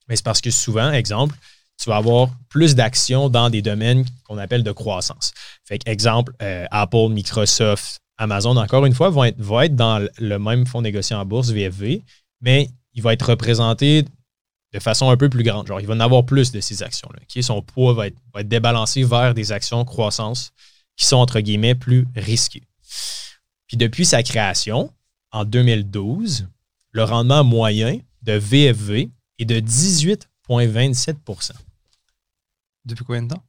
[0.08, 1.36] Mais c'est parce que souvent, exemple,
[1.82, 5.34] tu vas avoir plus d'actions dans des domaines qu'on appelle de croissance.
[5.63, 10.39] Fait exemple, euh, Apple, Microsoft, Amazon, encore une fois, vont être, vont être dans le
[10.39, 12.04] même fonds négocié en bourse, VFV,
[12.41, 14.06] mais il va être représenté
[14.73, 15.67] de façon un peu plus grande.
[15.67, 17.19] Genre, il va en avoir plus de ces actions-là.
[17.41, 20.51] Son poids va être, va être débalancé vers des actions croissance
[20.95, 22.63] qui sont, entre guillemets, plus risqués.
[23.67, 24.91] Puis depuis sa création,
[25.32, 26.47] en 2012,
[26.91, 31.51] le rendement moyen de VFV est de 18,27%
[32.86, 33.43] Depuis combien de temps?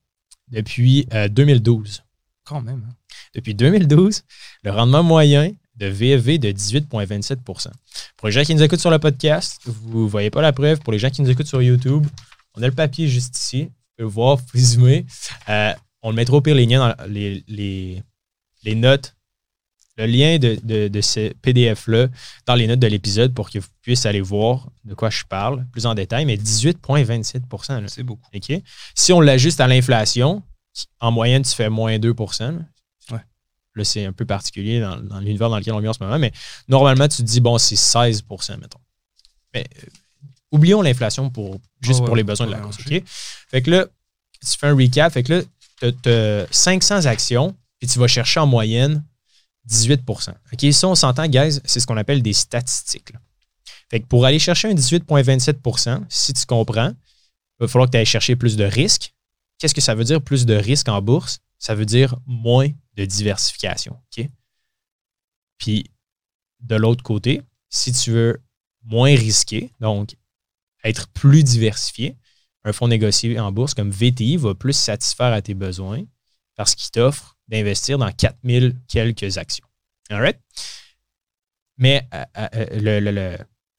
[0.48, 1.98] Depuis 2012.
[1.98, 2.02] Euh,
[2.44, 2.86] Quand même.
[2.88, 2.94] Hein?
[3.34, 4.22] Depuis 2012,
[4.62, 7.68] le rendement moyen de VFV est de 18,27%
[8.16, 10.80] Pour les gens qui nous écoutent sur le podcast, vous ne voyez pas la preuve.
[10.80, 12.06] Pour les gens qui nous écoutent sur YouTube,
[12.54, 13.62] on a le papier juste ici.
[13.62, 15.06] Vous pouvez le voir, résumer.
[15.48, 19.14] Euh, on le mettra au pire les liens dans les, les, notes,
[19.96, 22.08] le lien de, de, ce PDF-là
[22.46, 25.66] dans les notes de l'épisode pour que vous puissiez aller voir de quoi je parle
[25.72, 26.24] plus en détail.
[26.26, 28.28] Mais 18,27% C'est beaucoup.
[28.94, 30.42] Si on l'ajuste à l'inflation,
[31.00, 32.26] en moyenne, tu fais moins 2 ouais.
[33.78, 36.32] Là, c'est un peu particulier dans, l'univers dans lequel on vit en ce moment, mais
[36.68, 38.80] normalement, tu te dis, bon, c'est 16% mettons.
[39.54, 39.86] Mais euh,
[40.50, 42.78] oublions l'inflation pour, juste pour les besoins de la course.
[43.48, 43.86] Fait que là,
[44.40, 45.12] tu fais un recap.
[45.12, 49.04] Fait que là, tu as 500 actions et tu vas chercher en moyenne
[49.66, 53.12] 18 OK, ça, on s'entend, guys, c'est ce qu'on appelle des statistiques.
[53.90, 57.98] Fait que pour aller chercher un 18,27% si tu comprends, il va falloir que tu
[57.98, 59.14] ailles chercher plus de risques.
[59.58, 61.40] Qu'est-ce que ça veut dire, plus de risques en bourse?
[61.58, 63.98] Ça veut dire moins de diversification.
[64.16, 64.26] OK?
[65.58, 65.90] Puis,
[66.60, 68.40] de l'autre côté, si tu veux
[68.84, 70.16] moins risquer, donc
[70.84, 72.16] être plus diversifié,
[72.64, 76.04] un fonds négocié en bourse comme VTI va plus satisfaire à tes besoins
[76.56, 79.66] parce qu'il t'offre d'investir dans 4000 quelques actions.
[80.10, 80.38] All right?
[81.76, 83.36] Mais euh, euh,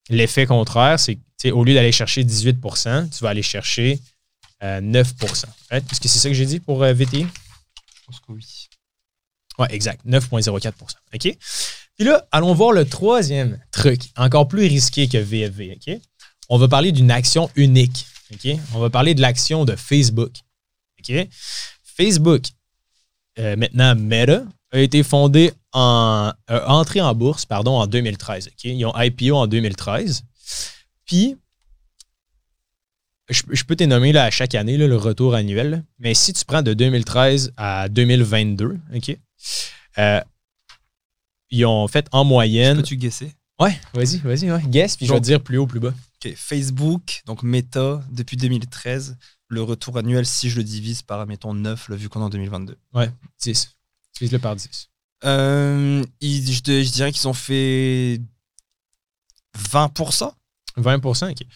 [0.09, 3.99] l'effet contraire, c'est que au lieu d'aller chercher 18% tu vas aller chercher
[4.61, 7.25] 9% Est-ce que c'est ça que j'ai dit pour VTI?
[8.29, 9.67] Oui.
[9.69, 10.05] Exact.
[10.05, 10.73] 9,04
[11.13, 11.37] OK?
[11.95, 15.77] Puis là, allons voir le troisième truc, encore plus risqué que VFV.
[15.77, 15.99] OK?
[16.47, 18.05] On va parler d'une action unique.
[18.33, 18.51] OK?
[18.73, 20.31] On va parler de l'action de Facebook.
[20.99, 21.27] OK?
[21.83, 22.43] Facebook,
[23.37, 26.31] euh, maintenant Meta, a été fondé en.
[26.47, 28.47] entré en bourse, pardon, en 2013.
[28.47, 28.63] OK?
[28.63, 30.23] Ils ont IPO en 2013.
[31.05, 31.35] Puis,
[33.29, 36.73] je, peux t'énommer là, à chaque année le retour annuel, mais si tu prends de
[36.73, 39.17] 2013 à 2022, OK?
[39.97, 40.21] Euh,
[41.51, 42.77] ils ont fait en moyenne.
[42.77, 43.33] Peux-tu guesser?
[43.59, 44.61] Ouais, vas-y, vas-y, ouais.
[44.67, 45.93] Guess, puis je vais dire plus haut, plus bas.
[46.23, 49.17] OK, Facebook, donc Meta, depuis 2013,
[49.47, 52.77] le retour annuel, si je le divise par, mettons, 9, vu qu'on est en 2022.
[52.93, 53.11] Ouais,
[53.41, 53.75] 10.
[54.15, 54.89] Divise-le par 10.
[55.25, 58.21] Euh, je, dirais qu'ils ont fait
[59.57, 60.31] 20%.
[60.77, 61.47] 20%, OK.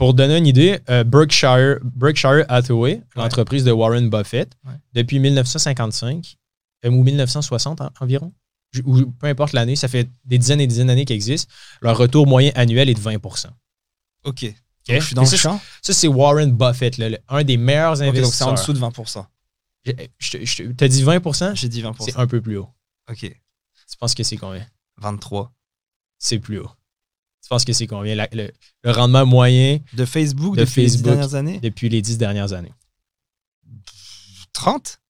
[0.00, 4.50] Pour donner une idée, euh, Berkshire, Berkshire Hathaway, l'entreprise de Warren Buffett,
[4.94, 6.38] depuis 1955,
[6.86, 8.32] euh, ou 1960 environ,
[8.86, 11.98] ou peu importe l'année, ça fait des dizaines et des dizaines d'années qu'ils existent, leur
[11.98, 13.48] retour moyen annuel est de 20%
[14.24, 14.46] OK.
[14.88, 15.60] je suis dans le champ.
[15.82, 16.98] Ça, c'est Warren Buffett,
[17.28, 18.22] un des meilleurs investisseurs.
[18.22, 19.26] donc c'est en dessous de 20%
[19.84, 22.70] Tu as dit 20% J'ai dit 20% C'est un peu plus haut.
[23.10, 23.18] OK.
[23.18, 24.66] Tu penses que c'est combien?
[24.96, 25.52] 23.
[26.18, 26.70] C'est plus haut.
[27.50, 28.14] Penses que c'est combien?
[28.14, 28.52] Le,
[28.84, 31.58] rendement moyen de Facebook de depuis les 10 dernières années?
[31.58, 32.72] Depuis les 10 dernières années.
[34.52, 35.00] 30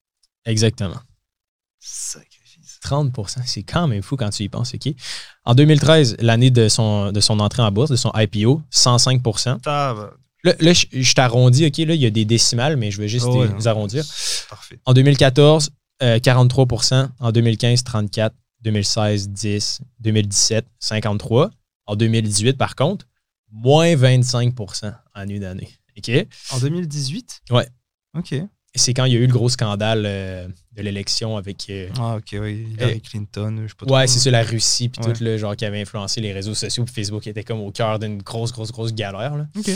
[0.47, 0.97] Exactement.
[2.83, 4.91] 30% c'est quand même fou quand tu y penses, OK?
[5.45, 9.59] En 2013, l'année de son, de son entrée en bourse, de son IPO, 105%
[10.43, 11.77] Là, je, t'arrondis, OK?
[11.77, 14.03] Là, il y a des décimales, mais je vais juste oh, arrondir.
[14.49, 14.81] Parfait.
[14.87, 15.69] En 2014,
[16.01, 18.31] 43% euh, En 2015, 34%
[18.63, 21.51] 2016, 10% 2017, 53
[21.91, 23.07] En 2018, par contre,
[23.51, 25.69] moins 25% en une année.
[25.99, 26.11] OK?
[26.53, 27.43] En 2018?
[27.51, 27.69] Ouais.
[28.17, 28.35] OK
[28.75, 31.67] c'est quand il y a eu le gros scandale euh, de l'élection avec.
[31.71, 32.69] Euh, ah, ok, oui.
[32.73, 35.65] Hillary Clinton, je sais pas Ouais, c'est ça, la Russie, puis tout, le genre qui
[35.65, 38.95] avait influencé les réseaux sociaux, puis Facebook était comme au cœur d'une grosse, grosse, grosse
[38.95, 39.37] galère.
[39.37, 39.49] Là.
[39.59, 39.71] OK.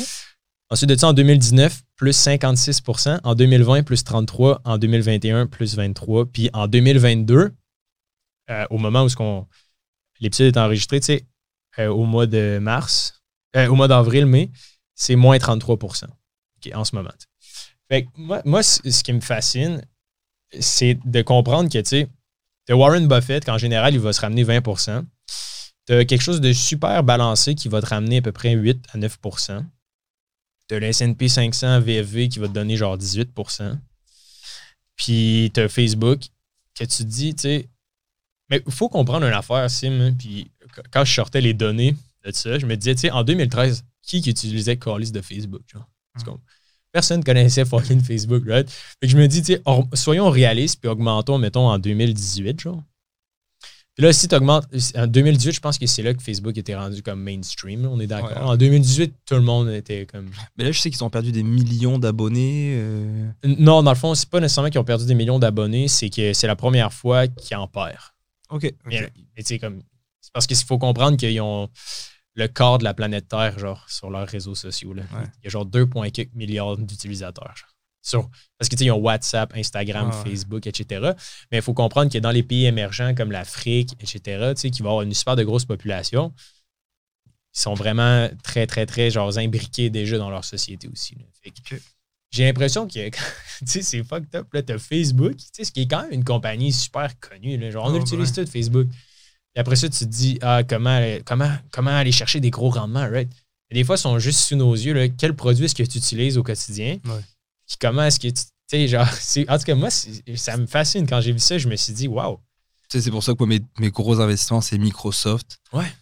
[0.70, 6.26] Ensuite de ça, en 2019, plus 56% En 2020, plus 33 En 2021, plus 23
[6.26, 7.52] Puis en 2022,
[8.50, 9.46] euh, au moment où
[10.20, 11.26] l'épisode est enregistré, tu sais,
[11.78, 13.22] au mois de mars,
[13.54, 14.50] au mois d'avril, mai,
[14.94, 16.04] c'est moins 33%
[16.74, 17.10] en ce moment.
[18.44, 19.82] Moi, ce qui me fascine,
[20.58, 22.08] c'est de comprendre que, tu sais,
[22.70, 24.62] Warren Buffett, qu'en général, il va se ramener 20
[25.86, 28.86] Tu as quelque chose de super balancé qui va te ramener à peu près 8
[28.92, 29.18] à 9
[30.68, 33.76] Tu as le S&P 500 VFV qui va te donner genre 18%
[34.96, 36.22] Puis tu as Facebook
[36.74, 37.68] que tu te dis, tu sais,
[38.50, 40.14] mais il faut comprendre une affaire, Sim.
[40.18, 40.50] Puis
[40.90, 44.18] quand je sortais les données de ça, je me disais, tu sais, en 2013, qui
[44.18, 45.62] utilisait Callis de Facebook?
[45.72, 45.88] Genre?
[46.26, 46.38] Hum.
[46.92, 48.70] Personne connaissait fucking Facebook, right?
[48.70, 49.62] Fait que je me dis, tu sais,
[49.94, 52.82] soyons réalistes puis augmentons, mettons, en 2018, genre.
[53.94, 54.66] Puis là, si tu augmentes,
[54.96, 58.08] en 2018, je pense que c'est là que Facebook était rendu comme mainstream, on est
[58.08, 58.48] d'accord.
[58.48, 60.30] En 2018, tout le monde était comme.
[60.56, 62.74] Mais là, je sais qu'ils ont perdu des millions d'abonnés.
[62.76, 63.30] Euh.
[63.44, 66.32] Non, dans le fond, c'est pas nécessairement qu'ils ont perdu des millions d'abonnés, c'est que
[66.32, 68.13] c'est la première fois qu'ils en perdent.
[68.54, 68.72] OK.
[68.86, 69.82] Mais, tu sais, comme.
[70.20, 71.68] C'est parce qu'il faut comprendre qu'ils ont
[72.34, 74.94] le corps de la planète Terre, genre, sur leurs réseaux sociaux.
[74.94, 75.02] Là.
[75.12, 77.54] Il y a genre 2,4 milliards d'utilisateurs.
[78.58, 81.12] parce que, tu sais, ils ont WhatsApp, Instagram, Facebook, etc.
[81.50, 84.82] Mais il faut comprendre que dans les pays émergents comme l'Afrique, etc., tu sais, qui
[84.82, 86.32] vont avoir une super de grosse population,
[87.26, 91.16] ils sont vraiment très, très, très, genre, imbriqués déjà dans leur société aussi.
[92.34, 93.14] J'ai l'impression que, tu
[93.64, 94.52] sais, c'est fucked up.
[94.52, 97.56] Là, t'as Facebook, tu sais, ce qui est quand même une compagnie super connue.
[97.56, 97.70] Là.
[97.70, 98.88] Genre, on utilise tout Facebook.
[99.54, 103.08] Et après ça, tu te dis, ah, comment, comment, comment aller chercher des gros rendements,
[103.08, 103.30] right?
[103.70, 104.94] Et des fois, ils sont juste sous nos yeux.
[104.94, 105.08] Là.
[105.08, 106.98] Quel produit est-ce que tu utilises au quotidien?
[106.98, 108.42] Puis comment est-ce que tu.
[108.66, 109.06] Sais, genre,
[109.48, 111.06] en tout cas, moi, ça me fascine.
[111.06, 112.40] Quand j'ai vu ça, je me suis dit, waouh.
[112.88, 115.58] C'est pour ça que mes, mes gros investissements, c'est Microsoft.
[115.72, 115.92] Ouais.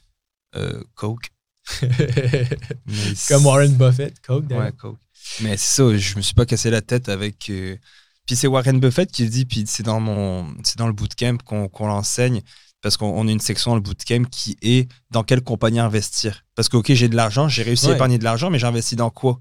[0.57, 1.29] Euh, Coke.
[3.29, 4.51] Comme Warren Buffett, Coke.
[4.51, 4.99] Ouais, Coke.
[5.41, 7.49] Mais c'est ça, je me suis pas cassé la tête avec.
[7.51, 7.77] Euh,
[8.27, 11.87] puis c'est Warren Buffett qui le dit, puis c'est dans mon, dans le bootcamp qu'on
[11.87, 12.43] l'enseigne
[12.83, 16.45] parce qu'on a une section dans le bootcamp qui est dans quelle compagnie investir.
[16.57, 19.11] Parce que, OK, j'ai de l'argent, j'ai réussi à épargner de l'argent, mais j'investis dans
[19.11, 19.41] quoi?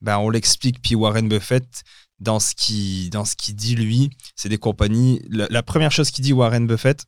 [0.00, 1.82] Ben, On l'explique, puis Warren Buffett,
[2.20, 3.10] dans ce qu'il
[3.54, 5.20] dit, lui, c'est des compagnies.
[5.28, 7.04] La, première chose qu'il dit, Warren Buffett,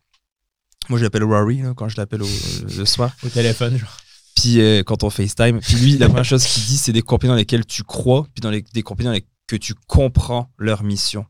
[0.88, 2.28] Moi, je l'appelle Rory là, quand je l'appelle au-
[2.76, 3.12] le soir.
[3.24, 3.96] Au téléphone, genre.
[4.36, 7.30] Puis euh, quand on FaceTime, puis lui, la première chose qu'il dit, c'est des compagnies
[7.32, 10.82] dans lesquelles tu crois, puis dans les, des compagnies dans lesquelles que tu comprends leur
[10.82, 11.26] mission.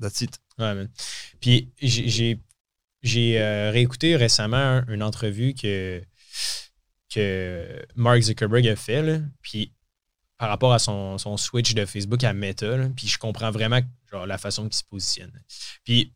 [0.00, 0.38] That's it.
[0.58, 0.86] Ouais.
[1.40, 2.40] Puis j'ai-
[3.38, 6.02] euh, réécouté récemment un- une entrevue que,
[7.14, 9.72] que Mark Zuckerberg a fait, là, puis
[10.38, 13.80] par rapport à son, son switch de Facebook à Meta, puis je comprends vraiment
[14.10, 15.32] genre, la façon qu'il se positionne.
[15.84, 16.12] Puis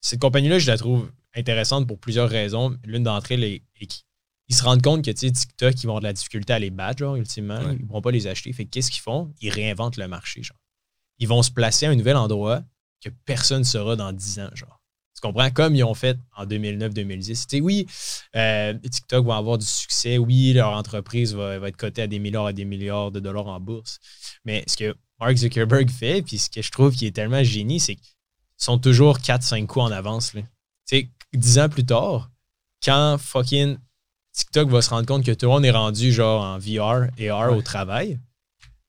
[0.00, 2.76] cette compagnie-là, je la trouve intéressante pour plusieurs raisons.
[2.84, 4.04] L'une d'entre elles est, est
[4.48, 6.98] qu'ils se rendent compte que TikTok, ils vont avoir de la difficulté à les battre,
[7.00, 7.58] genre, ultimement.
[7.58, 7.76] Ouais.
[7.78, 8.52] Ils ne vont pas les acheter.
[8.52, 9.32] Fait que qu'est-ce qu'ils font?
[9.40, 10.56] Ils réinventent le marché, genre.
[11.18, 12.62] Ils vont se placer à un nouvel endroit
[13.04, 14.80] que personne ne saura dans 10 ans, genre.
[15.14, 15.50] Tu comprends?
[15.50, 17.26] Comme ils ont fait en 2009-2010.
[17.26, 17.86] Tu sais, oui,
[18.36, 20.16] euh, TikTok va avoir du succès.
[20.16, 23.48] Oui, leur entreprise va, va être cotée à des milliards et des milliards de dollars
[23.48, 23.98] en bourse.
[24.44, 27.80] Mais ce que Mark Zuckerberg fait, puis ce que je trouve qui est tellement génie,
[27.80, 28.14] c'est qu'ils
[28.56, 30.34] sont toujours 4-5 coups en avance.
[30.34, 30.42] Là.
[30.88, 32.30] Tu sais, 10 ans plus tard,
[32.82, 33.76] quand fucking
[34.38, 37.28] TikTok va se rendre compte que tout le monde est rendu genre en VR et
[37.28, 38.20] AR au travail,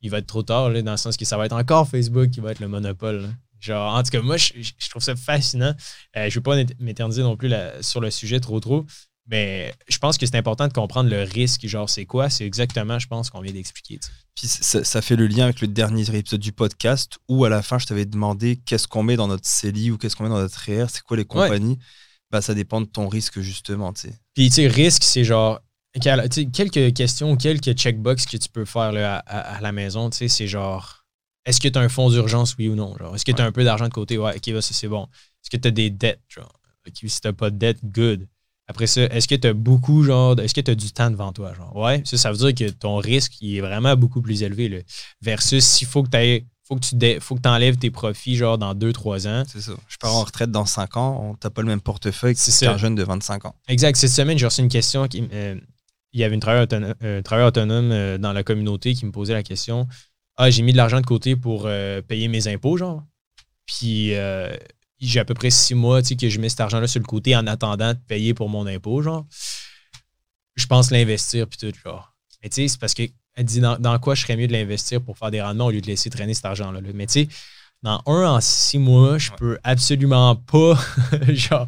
[0.02, 2.30] il va être trop tard, là, dans le sens que ça va être encore Facebook
[2.30, 3.24] qui va être le monopole.
[3.24, 3.30] là.
[3.60, 5.74] Genre, en tout cas, moi, je, je trouve ça fascinant.
[6.16, 8.86] Euh, je ne veux pas m'éterniser non plus là- sur le sujet trop trop,
[9.28, 11.66] mais je pense que c'est important de comprendre le risque.
[11.68, 12.30] Genre, c'est quoi?
[12.30, 14.00] C'est exactement, je pense, qu'on vient d'expliquer.
[14.36, 17.62] Puis ça, ça fait le lien avec le dernier épisode du podcast où à la
[17.62, 20.40] fin je t'avais demandé qu'est-ce qu'on met dans notre CELI ou qu'est-ce qu'on met dans
[20.40, 21.78] notre REER, c'est quoi les compagnies?
[22.32, 24.14] Bah ça dépend de ton risque justement, tu sais.
[24.40, 25.60] Puis, tu sais, risque, c'est genre.
[26.54, 30.16] quelques questions, quelques checkbox que tu peux faire là, à, à- à la maison, tu
[30.16, 31.04] sais, c'est genre.
[31.44, 32.96] Est-ce que tu as un fonds d'urgence, oui ou non?
[32.98, 34.18] Genre, est-ce que tu as un peu d'argent de côté?
[34.18, 35.04] Ouais, ok, bah, ça c'est bon.
[35.04, 36.22] Est-ce que tu as des dettes?
[36.30, 36.54] Genre,
[36.88, 38.30] ok, si tu pas de dettes, good.
[38.68, 41.34] Après ça, est-ce que tu as beaucoup, genre, est-ce que tu as du temps devant
[41.34, 41.54] toi?
[41.54, 44.70] Genre, ouais, ça, ça veut dire que ton risque, il est vraiment beaucoup plus élevé.
[44.70, 44.78] Là,
[45.22, 48.58] versus s'il faut que tu faut que tu dé- faut que enlèves tes profits, genre,
[48.58, 49.44] dans 2-3 ans.
[49.48, 49.74] C'est ça.
[49.88, 52.68] Je pars en retraite dans 5 ans, on t'a pas le même portefeuille C'est ça.
[52.68, 53.56] qu'un jeune de 25 ans.
[53.68, 53.96] Exact.
[53.98, 55.08] Cette semaine, j'ai reçu une question.
[55.08, 55.56] Qui, euh,
[56.14, 59.12] il y avait une travailleur autonome, un travailleur autonome euh, dans la communauté qui me
[59.12, 59.88] posait la question
[60.38, 63.04] Ah, j'ai mis de l'argent de côté pour euh, payer mes impôts, genre.
[63.66, 64.56] Puis euh,
[65.00, 67.06] j'ai à peu près six mois tu sais, que je mets cet argent-là sur le
[67.06, 69.26] côté en attendant de payer pour mon impôt, genre.
[70.56, 72.14] Je pense l'investir, puis tout, genre.
[72.44, 73.04] Mais tu sais, c'est parce que
[73.40, 75.72] elle dit dans, dans quoi je serais mieux de l'investir pour faire des rendements au
[75.72, 76.82] lieu de laisser traîner cet argent-là.
[76.82, 76.90] là.
[76.94, 77.28] Mais tu sais,
[77.82, 79.38] dans un en six mois, je Ouais.
[79.38, 80.78] peux absolument pas,
[81.30, 81.66] genre,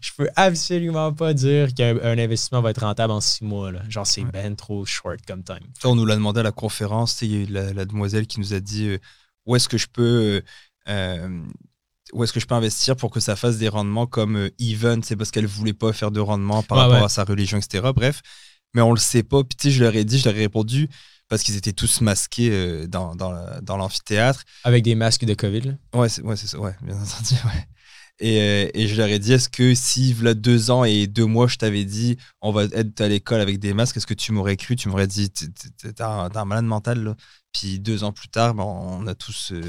[0.00, 3.70] je peux absolument pas dire qu'un un investissement va être rentable en six mois.
[3.70, 3.82] Là.
[3.90, 4.30] Genre, c'est Ouais.
[4.32, 5.60] ben trop short comme time.
[5.80, 7.20] Ça, on nous l'a demandé à la conférence.
[7.20, 8.98] Il y a eu la, la demoiselle qui nous a dit euh,
[9.44, 10.02] où est-ce que je peux.
[10.02, 10.40] euh,
[10.88, 11.42] euh,
[12.12, 15.02] où est-ce que je peux investir pour que ça fasse des rendements comme euh, Even,
[15.02, 17.90] c'est parce qu'elle voulait pas faire de rendement par Ouais, rapport à sa religion, etc.
[17.94, 18.20] Bref,
[18.74, 19.42] mais on le sait pas.
[19.44, 20.88] Puis tu sais, je leur ai dit, je leur ai répondu
[21.28, 24.42] parce qu'ils étaient tous masqués euh, dans, dans, la- dans l'amphithéâtre.
[24.64, 25.60] Avec des masques de COVID.
[25.60, 25.72] là.
[25.94, 27.66] Ouais, c'est ouais, ça, ouais, bien entendu, ouais.
[28.22, 31.24] Et, euh, et je leur ai dit, est-ce que si, là, deux ans et deux
[31.24, 34.32] mois, je t'avais dit, on va être à l'école avec des masques, est-ce que tu
[34.32, 34.76] m'aurais cru?
[34.76, 37.16] Tu m'aurais dit, T'es- un, un malade mental, là.
[37.52, 39.60] Puis deux ans plus tard, ben, on a tous, euh,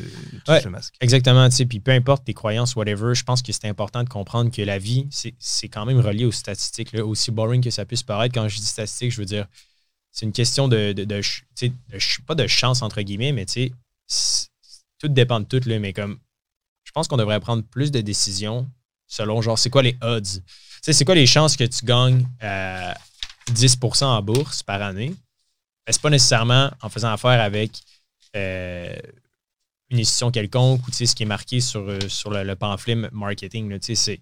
[0.46, 0.62] tous Ouais.
[0.64, 0.94] le masque.
[1.02, 4.10] Exactement, tu sais, puis peu importe tes croyances, whatever, je pense que c'est important de
[4.10, 5.08] comprendre que la vie,
[5.40, 8.36] c'est quand même relié aux statistiques, là, aussi boring que ça puisse paraître.
[8.36, 9.48] Quand je dis statistiques, je veux dire,
[10.12, 11.22] c'est une question de, de, de
[11.62, 13.72] de pas de chance, entre guillemets, mais tu
[14.08, 14.48] sais,
[15.00, 16.20] tout dépend de tout, là, mais comme,
[16.84, 18.70] je pense qu'on devrait prendre plus de décisions
[19.08, 20.22] selon, genre, c'est quoi les odds?
[20.24, 20.42] Tu
[20.84, 22.94] sais, c'est quoi les chances que tu gagnes euh,
[23.52, 25.16] 10% en bourse par année?
[25.92, 27.72] Ben, c'est pas nécessairement en faisant affaire avec
[28.38, 28.96] euh,
[29.90, 33.78] une institution quelconque ou ce qui est marqué sur, euh, sur le, le pamphlet marketing.
[33.82, 34.22] c'est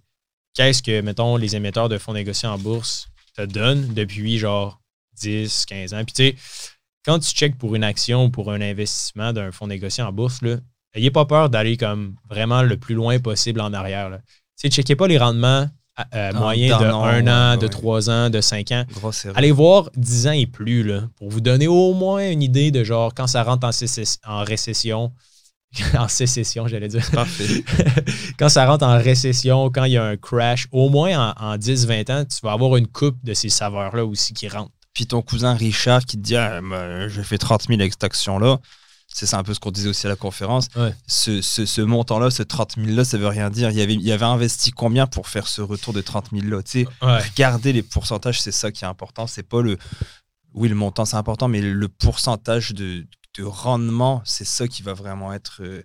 [0.55, 4.81] qu'est-ce que, mettons, les émetteurs de fonds négociés en bourse te donnent depuis genre
[5.17, 6.03] 10, 15 ans.
[6.05, 6.71] Puis tu sais,
[7.05, 10.41] quand tu checkes pour une action ou pour un investissement d'un fonds négocié en bourse,
[10.41, 10.55] là,
[10.95, 14.09] n'ayez pas peur d'aller comme vraiment le plus loin possible en arrière.
[14.09, 14.23] Tu
[14.55, 15.69] sais, checkez pas les rendements
[16.13, 17.69] euh, Non, moyens de d'un an, 1 an, ouais, de ouais.
[17.69, 18.85] 3 ans, de 5 ans.
[19.35, 22.83] Allez voir 10 ans et plus, là, pour vous donner au moins une idée de
[22.83, 23.67] genre quand ça rentre
[24.25, 25.11] en, récession.
[25.97, 27.09] en sécession, j'allais dire.
[27.11, 27.63] Parfait.
[28.39, 31.57] quand ça rentre en récession, quand il y a un crash, au moins en, en
[31.57, 34.71] 10-20 ans, tu vas avoir une coupe de ces saveurs-là aussi qui rentrent.
[34.93, 36.59] Puis ton cousin Richard qui te dit, ah,
[37.07, 38.59] j'ai fait 30 000 avec cette action-là.
[39.11, 40.67] C'est ça un peu ce qu'on disait aussi à la conférence.
[40.75, 40.93] Ouais.
[41.07, 43.69] Ce, ce- ce montant-là, ce 30 000-là, ça veut rien dire.
[43.71, 46.61] Il y, avait, il y avait investi combien pour faire ce retour de 30 000-là
[46.63, 47.17] Tu sais, Ouais.
[47.19, 49.25] Regardez les pourcentages, c'est ça qui est important.
[49.27, 49.77] C'est pas le.
[50.53, 53.05] Oui, le montant, c'est important, mais le pourcentage de,
[53.37, 55.61] de rendement, c'est ça qui va vraiment être.
[55.61, 55.83] euh,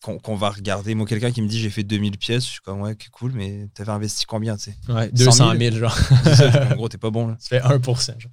[0.00, 0.94] qu'on va regarder.
[0.94, 3.68] Moi, quelqu'un qui me dit j'ai fait 2000 pièces, je suis comme ouais, cool, mais
[3.74, 4.76] t'avais investi combien, tu sais?
[4.92, 5.98] Ouais, 100 200 000, 000, genre.
[6.72, 7.36] En gros, t'es pas bon là.
[7.38, 8.30] Ça fait 1 genre.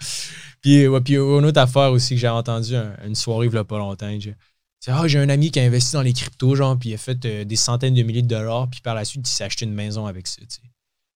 [0.61, 3.57] Puis, ouais, puis une autre affaire aussi que j'ai entendu un- une soirée il y
[3.57, 4.09] a pas longtemps.
[4.79, 6.97] C'est, ah, j'ai un ami qui a investi dans les cryptos, genre, puis il a
[6.97, 9.65] fait euh, des centaines de milliers de dollars, puis par la suite, il s'est acheté
[9.65, 10.41] une maison avec ça.
[10.41, 10.61] tu sais.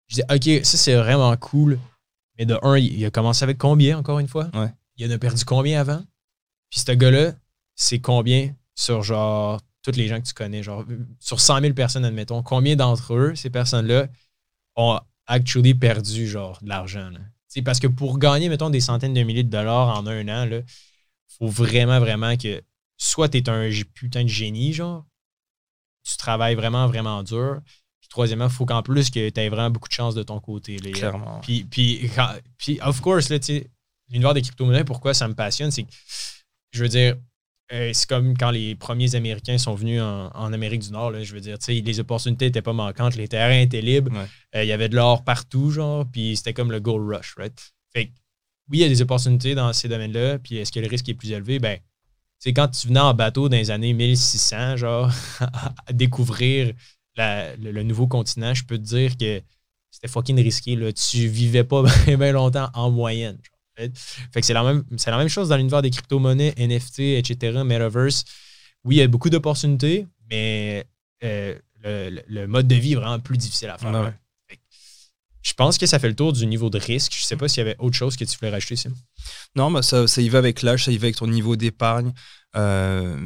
[0.07, 1.79] Je dis, OK, ça, c'est vraiment cool.
[2.37, 4.49] Mais de un, il a commencé avec combien, encore une fois?
[4.53, 4.73] Ouais.
[4.97, 6.03] Il en a perdu combien avant?
[6.69, 7.33] Puis ce gars-là,
[7.75, 10.63] c'est combien sur genre tous les gens que tu connais?
[10.63, 10.85] Genre,
[11.19, 14.07] sur 100 000 personnes, admettons, combien d'entre eux, ces personnes-là,
[14.75, 17.11] ont actually perdu genre de l'argent?
[17.47, 20.47] sais, Parce que pour gagner, mettons, des centaines de milliers de dollars en un an,
[20.49, 20.63] il
[21.27, 22.61] faut vraiment, vraiment que
[22.97, 25.05] soit tu es un putain de génie, genre,
[26.03, 27.61] tu travailles vraiment, vraiment dur.
[27.99, 30.39] Puis troisièmement, il faut qu'en plus que tu aies vraiment beaucoup de chance de ton
[30.39, 30.77] côté.
[30.77, 30.91] là.
[30.91, 31.39] Clairement.
[31.41, 32.09] Puis, puis,
[32.57, 33.71] puis, of course, là, tu sais,
[34.09, 35.91] l'univers des crypto-monnaies, pourquoi ça me passionne, c'est que,
[36.71, 37.17] je veux dire,
[37.73, 41.23] euh, c'est comme quand les premiers Américains sont venus en, en Amérique du Nord, là,
[41.23, 44.25] je veux dire, tu sais, les opportunités n'étaient pas manquantes, les terrains étaient libres, Ouais.
[44.55, 47.73] euh, il y avait de l'or partout, genre, puis c'était comme le gold rush, right?
[47.93, 48.11] Fait que,
[48.69, 51.13] oui, il y a des opportunités dans ces domaines-là, puis est-ce que le risque est
[51.13, 51.59] plus élevé?
[51.59, 51.79] Ben,
[52.39, 55.11] c'est quand tu venais en bateau dans les années 1600, genre,
[55.87, 56.73] à découvrir
[57.15, 59.41] la- le, le nouveau continent, je peux te dire que
[59.91, 60.75] c'était fucking risqué.
[60.75, 60.91] Là.
[60.93, 63.35] Tu vivais pas bien, longtemps en moyenne.
[63.43, 63.97] genre, fait.
[64.33, 67.63] Fait que c'est la même, c'est la même chose dans l'univers des crypto-monnaies, NFT, etc.,
[67.63, 68.23] Metaverse.
[68.83, 70.85] Oui, il y a beaucoup d'opportunités, mais
[71.23, 73.91] euh, le, mode de vie est vraiment plus difficile à faire.
[73.91, 74.13] Ouais, ouais.
[74.47, 74.61] Fait que
[75.43, 77.13] Je pense que ça fait le tour du niveau de risque.
[77.15, 78.93] Je sais pas s'il y avait autre chose que tu voulais rajouter, Sim.
[79.55, 82.13] Non, ça, ça y va avec l'âge, ça y va avec ton niveau d'épargne.
[82.57, 83.17] Euh,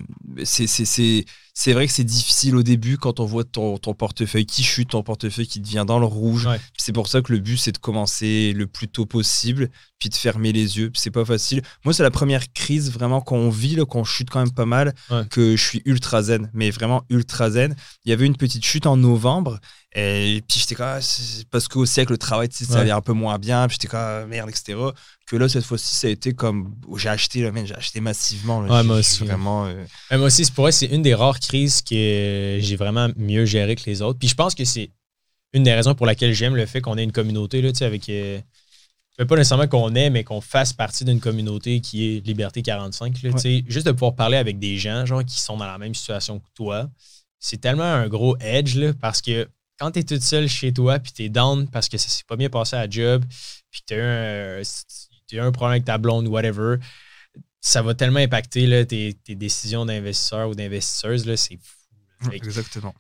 [0.44, 4.90] c'est- vrai que c'est difficile au début quand on voit ton, ton portefeuille qui chute,
[4.90, 6.46] ton portefeuille qui devient dans le rouge.
[6.46, 6.60] Ouais.
[6.78, 10.16] C'est pour ça que le but, c'est de commencer le plus tôt possible, puis de
[10.16, 10.92] fermer les yeux.
[10.94, 11.62] C'est pas facile.
[11.86, 14.94] Moi, c'est la première crise vraiment qu'on vit, là, qu'on chute quand même pas mal,
[15.10, 15.24] Ouais.
[15.32, 17.76] que je suis ultra zen, mais vraiment ultra zen.
[18.04, 19.60] Il y avait une petite chute en novembre,
[19.96, 21.00] et puis j'étais comme, ah,
[21.52, 23.88] parce qu'au siècle, le travail, tu sais, ça allait un peu moins bien, puis j'étais
[23.88, 24.76] comme, ah, merde, etc
[25.26, 28.74] que là cette fois-ci ça a été comme j'ai acheté là, j'ai acheté massivement là.
[28.74, 31.40] Ouais, moi aussi, vraiment euh, Euh, moi aussi, c'est pour moi, c'est une des rares
[31.40, 34.20] crises que j'ai vraiment mieux géré que les autres.
[34.20, 34.92] Puis je pense que c'est
[35.54, 37.86] une des raisons pour laquelle j'aime le fait qu'on ait une communauté, là, tu sais,
[37.86, 38.08] avec.
[38.10, 38.40] euh,
[39.18, 43.24] pas nécessairement qu'on ait, mais qu'on fasse partie d'une communauté qui est Liberté 45.
[43.24, 43.64] Là, tu sais.
[43.66, 46.48] Juste de pouvoir parler avec des gens genre, qui sont dans la même situation que
[46.54, 46.90] toi,
[47.40, 49.48] c'est tellement un gros edge là, parce que
[49.80, 52.24] quand tu es toute seule chez toi puis tu es down parce que ça s'est
[52.28, 53.24] pas bien passé à la job,
[53.72, 54.04] puis tu as
[54.60, 54.62] un,
[55.28, 56.78] t'as eu un problème avec ta blonde ou whatever,
[57.62, 61.24] ça va tellement impacter là, tes, tes décisions d'investisseur ou d'investisseuse.
[61.36, 62.30] C'est fou.
[62.30, 62.94] Fait exactement.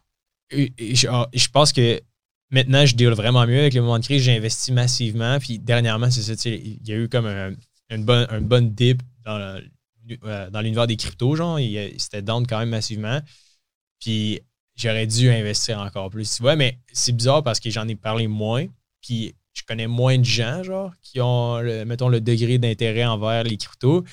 [0.50, 2.02] et- et je, ah, je pense que
[2.52, 4.24] maintenant, je deal vraiment mieux avec les moments de crise.
[4.24, 5.40] J'ai investi massivement.
[5.40, 7.54] Puis dernièrement, c'est ça, tu sais, il y a eu comme un-
[7.90, 11.36] une, bonne, un bonne dip dans, le- euh, dans l'univers des cryptos.
[11.36, 11.60] Genre,
[11.98, 13.22] c'était down quand même massivement.
[14.00, 14.42] Puis
[14.76, 16.36] j'aurais dû investir encore plus.
[16.36, 18.66] Tu vois, mais c'est bizarre parce que j'en ai parlé moins.
[19.02, 23.44] Puis je connais moins de gens, genre, qui ont, le- mettons, le degré d'intérêt envers
[23.44, 24.04] les cryptos.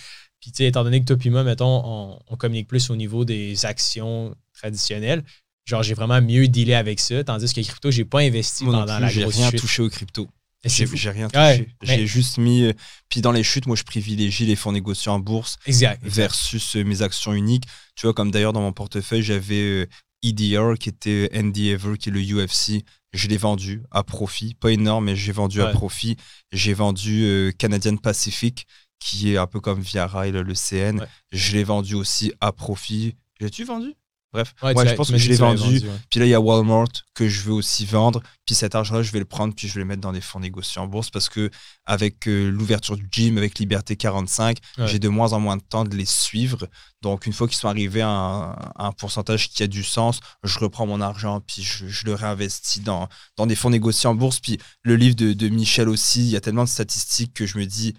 [0.41, 2.97] Puis, tu sais, étant donné que toi et moi, mettons, on, on communique plus au
[2.97, 5.23] niveau des actions traditionnelles,
[5.65, 7.23] genre, j'ai vraiment mieux dealé avec ça.
[7.25, 9.61] Tandis que crypto, j'ai pas investi Moi pendant plus, la j'ai grosse rien chute.
[9.61, 10.29] touché aux crypto.
[10.65, 11.75] Et c'est J'ai j'ai rien Ouais, touché.
[11.83, 12.63] mais- J'ai juste mis.
[12.63, 12.73] euh,
[13.09, 16.01] Puis dans les chutes, moi, je privilégie les fonds négociés en bourse Exact.
[16.05, 16.15] exact.
[16.17, 17.65] versus euh, mes actions uniques.
[17.97, 19.87] Tu vois, comme d'ailleurs dans mon portefeuille, j'avais euh,
[20.23, 22.85] EDR qui était euh, Endeavor, qui est le UFC.
[23.13, 24.55] Je l'ai vendu à profit.
[24.55, 26.17] Pas énorme, mais j'ai vendu à profit.
[26.53, 28.67] J'ai vendu euh, Canadian Pacific,
[28.99, 31.01] qui est un peu comme Via Rail, le CN.
[31.01, 31.07] Ouais.
[31.33, 33.17] Je l'ai vendu aussi à profit.
[33.41, 33.95] L'as-tu vendu?
[34.33, 35.79] Bref, Ouais, je pense que je l'ai vendu.
[35.87, 35.91] ouais.
[36.11, 38.23] Puis là, il y a Walmart que je veux aussi vendre.
[38.47, 40.41] Puis cet argent-là, je vais le prendre, puis je vais le mettre dans des fonds
[40.41, 41.51] négociés en bourse parce que
[41.85, 44.87] avec euh, l'ouverture du gym, avec Liberté 45, Ouais.
[44.89, 46.67] j'ai de moins en moins de temps de les suivre.
[47.03, 50.21] Donc, une fois qu'ils sont arrivés à un, à un pourcentage qui a du sens,
[50.45, 54.15] je reprends mon argent, puis je, je le réinvestis dans, dans des fonds négociés en
[54.15, 54.41] bourse.
[54.41, 57.59] Puis le livre de, de Michel aussi, il y a tellement de statistiques que je
[57.59, 57.95] me dis,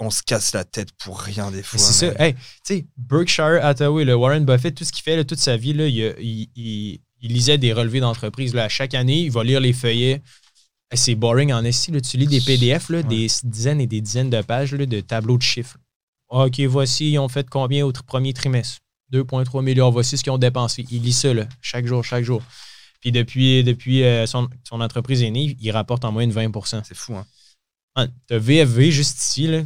[0.00, 1.78] on se casse la tête pour rien des fois.
[1.78, 2.22] C'est ça.
[2.24, 5.56] Hey, tu sais, Berkshire Hathaway, le Warren Buffett, tout ce qu'il fait là, toute sa
[5.56, 8.54] vie, là, il, il- il- il lisait des relevés d'entreprise.
[8.68, 10.20] chaque année, il va lire les feuillets.
[10.92, 11.90] C'est boring en esti.
[12.02, 15.38] Tu lis des PDF, là, des dizaines et des dizaines de pages là, de tableaux
[15.38, 15.78] de chiffres.
[16.28, 18.78] OK, voici, ils ont fait combien au premier trimestre?
[19.12, 19.90] 2,3 milliards.
[19.92, 20.84] Voici ce qu'ils ont dépensé.
[20.90, 22.42] Il lit ça là, chaque jour, chaque jour.
[23.00, 26.50] Puis depuis, depuis euh, son, son entreprise est née, il rapporte en moyenne 20
[26.84, 27.26] C'est fou, hein.
[28.26, 29.62] T'as VFV juste ici, là.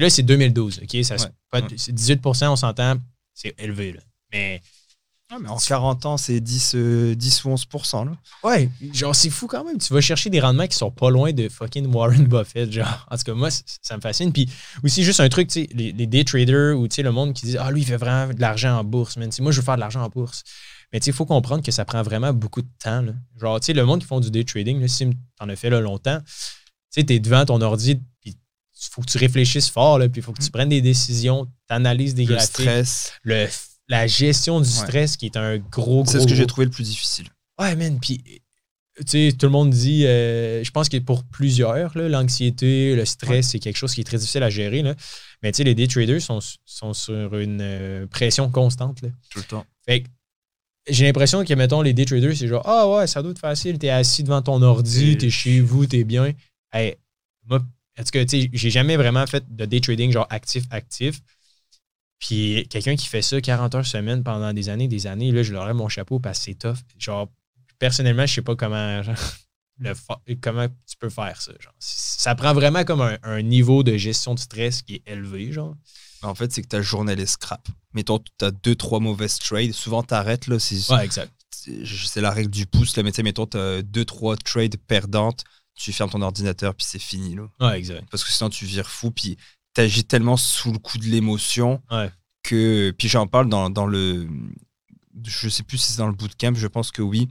[0.00, 1.04] Puis là, c'est 2012, OK?
[1.04, 1.66] Ça, se- Ouais, pas- ouais.
[1.76, 2.96] C'est 18% on s'entend,
[3.34, 4.00] c'est élevé, là.
[4.32, 4.62] Mais,
[5.46, 8.12] En 40 ans, c'est 10, euh, 10 ou 11% là.
[8.42, 9.76] ouais, genre, c'est fou quand même.
[9.78, 13.06] Tu vas chercher des rendements qui sont pas loin de fucking Warren Buffett, genre.
[13.10, 14.32] En tout cas, moi, ça me fascine.
[14.32, 14.48] Puis
[14.82, 17.34] aussi, juste un truc, tu sais, les, les day traders ou, tu sais, le monde
[17.34, 19.28] qui dit, ah, lui, il fait vraiment de l'argent en bourse, man.
[19.28, 20.42] Tu sais, moi, je veux faire de l'argent en bourse.
[20.92, 23.12] Mais, tu sais, il faut comprendre que ça prend vraiment beaucoup de temps, là.
[23.40, 25.68] Genre, tu sais, le monde qui font du day trading, là, si t'en as fait
[25.70, 26.26] là longtemps, tu
[26.90, 28.00] sais, t'es devant ton ordi,
[28.90, 32.14] faut que tu réfléchisses fort, là, puis il faut que tu prennes des décisions, t'analyses
[32.14, 32.50] des Le graphiques.
[32.50, 33.12] stress.
[33.22, 33.46] le,
[33.88, 36.04] la gestion du stress qui est un gros, gros.
[36.06, 37.28] C'est ce que j'ai trouvé le plus difficile.
[37.58, 37.98] Ouais, man.
[38.00, 38.22] Puis
[39.06, 43.58] sais, tout le monde dit, euh, je pense que pour plusieurs, l'anxiété, le stress, c'est
[43.58, 44.82] quelque chose qui est très difficile à gérer.
[44.82, 44.94] Là.
[45.42, 49.02] Mais tu sais, les day traders sont, sont sur une euh, pression constante.
[49.02, 49.08] Là.
[49.30, 49.66] Tout le temps.
[49.86, 50.08] Fait que
[50.88, 53.78] j'ai l'impression que, mettons, les day traders, c'est genre, ah ouais, ça doit être facile,
[53.78, 56.32] t'es assis devant ton ordi, t'es chez vous, t'es bien.
[56.72, 56.96] Hey,
[57.48, 57.60] moi,
[57.96, 61.20] est-ce que, tu sais, j'ai jamais vraiment fait de day trading genre actif-actif.
[62.18, 65.52] Puis quelqu'un qui fait ça 40 heures semaine pendant des années, des années, là, je
[65.52, 66.76] leur lève mon chapeau parce que c'est tough.
[66.98, 67.28] Genre,
[67.78, 69.16] personnellement, je sais pas comment, genre,
[69.78, 69.94] le
[70.40, 71.52] comment tu peux faire ça.
[71.58, 71.72] Genre.
[71.78, 75.74] Ça prend vraiment comme un, un niveau de gestion de stress qui est élevé, genre.
[76.22, 77.66] En fait, c'est que ta journée, est scrap.
[77.94, 79.72] Mettons, tu as deux, trois mauvaises trades.
[79.72, 80.58] Souvent, t'arrêtes, là.
[80.58, 81.32] C'est Ouais, exact.
[81.50, 83.02] c'est c'est la règle du pouce, là.
[83.02, 85.44] Mais tu sais, mettons, tu as deux, trois trades perdantes.
[85.74, 87.48] Tu fermes ton ordinateur, puis c'est fini, là.
[87.60, 88.06] Ouais, exact.
[88.10, 89.36] Parce que sinon, tu vires fou, puis
[89.72, 92.10] t'agis tellement sous le coup de l'émotion Ouais.
[92.42, 92.94] que.
[92.98, 94.28] Puis j'en parle dans, dans le.
[95.24, 97.28] Je sais plus si c'est dans le bootcamp, je pense que oui.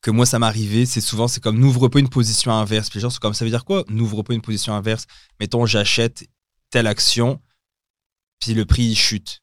[0.00, 2.88] Que moi, ça m'arrivait, c'est souvent, c'est comme n'ouvre pas une position inverse.
[2.88, 5.06] Puis les gens sont comme, ça veut dire quoi N'ouvre pas une position inverse?
[5.40, 6.24] Mettons, j'achète
[6.70, 7.40] telle action,
[8.38, 9.42] puis le prix il chute.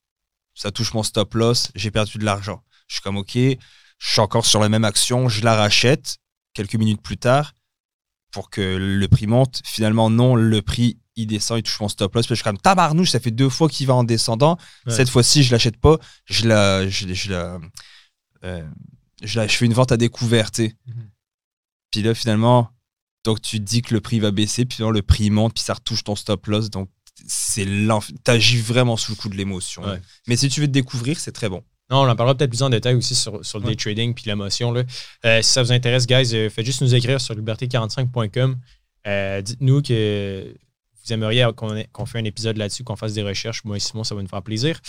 [0.53, 2.63] Ça touche mon stop loss, j'ai perdu de l'argent.
[2.87, 3.57] Je suis comme, ok, je
[3.99, 6.17] suis encore sur la même action, je la rachète
[6.53, 7.51] quelques minutes plus tard
[8.35, 9.61] pour que le prix monte.
[9.63, 12.25] Finalement, non, le prix il descend, il touche mon stop loss.
[12.25, 14.57] Puis je suis comme, tabarnouche, ça fait deux fois qu'il va en descendant.
[14.85, 14.93] Ouais.
[14.93, 16.89] Cette fois-ci, je l'achète pas, je la.
[16.89, 17.59] Je, je la
[18.43, 18.67] euh,
[19.23, 20.75] je, la- je fais une vente à découvert, tu sais.
[20.85, 21.09] Mhm.
[21.91, 22.69] Puis là, finalement,
[23.23, 25.75] donc tu dis que le prix va baisser, puis là, le prix monte, puis ça
[25.75, 26.69] retouche ton stop loss.
[26.69, 26.89] Donc,
[27.25, 27.65] c'est
[28.25, 29.83] T'agis vraiment sous le coup de l'émotion.
[29.85, 30.01] Ouais.
[30.27, 31.63] Mais si tu veux te découvrir, c'est très bon.
[31.89, 34.23] Non, on en parlera peut-être plus en détail aussi sur, sur le day trading puis
[34.25, 34.73] l'émotion.
[34.73, 38.57] Euh, si ça vous intéresse, guys, euh, faites juste nous écrire sur liberté45.com.
[39.07, 40.55] Euh, Dites-nous que
[41.05, 43.63] vous aimeriez qu'on fasse un épisode là-dessus, qu'on fasse des recherches.
[43.65, 44.79] Moi et Simon, ça va nous faire plaisir.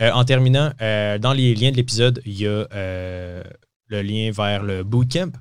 [0.00, 2.66] En terminant, dans les liens de l'épisode, il y a
[3.90, 5.32] le lien vers le bootcamp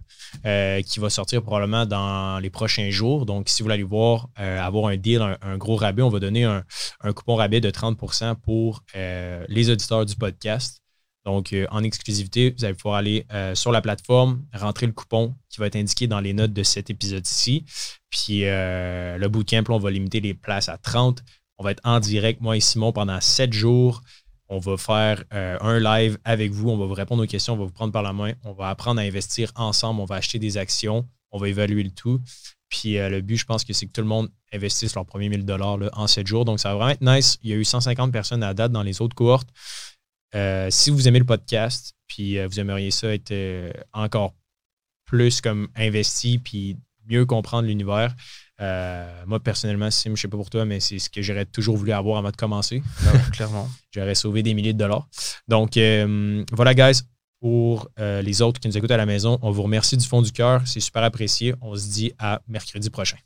[0.46, 3.26] euh, qui va sortir probablement dans les prochains jours.
[3.26, 6.10] Donc, si vous voulez aller voir, euh, avoir un deal, un, un gros rabais, on
[6.10, 6.64] va donner un,
[7.02, 10.82] un coupon rabais de 30% pour euh, les auditeurs du podcast.
[11.26, 15.36] Donc, euh, en exclusivité, vous allez pouvoir aller euh, sur la plateforme, rentrer le coupon
[15.50, 17.66] qui va être indiqué dans les notes de cet épisode-ci.
[18.10, 21.22] Puis, euh, le bootcamp, on va limiter les places à 30.
[21.58, 24.02] On va être en direct, moi et Simon, pendant 7 jours.
[24.52, 26.70] On va faire un live avec vous.
[26.70, 27.54] On va vous répondre aux questions.
[27.54, 28.34] On va vous prendre par la main.
[28.44, 30.02] On va apprendre à investir ensemble.
[30.02, 31.08] On va acheter des actions.
[31.32, 32.20] On va évaluer le tout.
[32.68, 35.46] Puis le but, je pense que c'est que tout le monde investisse leur premier 1000
[35.46, 36.46] dollars en 7 jours.
[36.46, 37.38] Donc, ça va vraiment être nice.
[37.44, 39.50] Il y a eu 150 personnes à date dans les autres cohortes.
[40.36, 44.34] Euh, si vous aimez le podcast, puis euh, vous aimeriez ça être euh, encore
[45.06, 46.78] plus comme investi, puis
[47.08, 48.16] mieux comprendre l'univers,
[49.26, 51.92] moi personnellement, Sim, je sais pas pour toi, mais c'est ce que j'aurais toujours voulu
[51.92, 52.84] avoir avant de commencer.
[53.34, 53.68] clairement.
[53.92, 55.08] J'aurais sauvé des milliers de dollars.
[55.48, 55.80] Donc
[56.52, 57.02] voilà, guys.
[57.42, 60.34] Pour les autres qui nous écoutent à la maison, on vous remercie du fond du
[60.34, 60.62] cœur.
[60.66, 61.56] C'est super apprécié.
[61.62, 63.18] On se dit à mercredi prochain.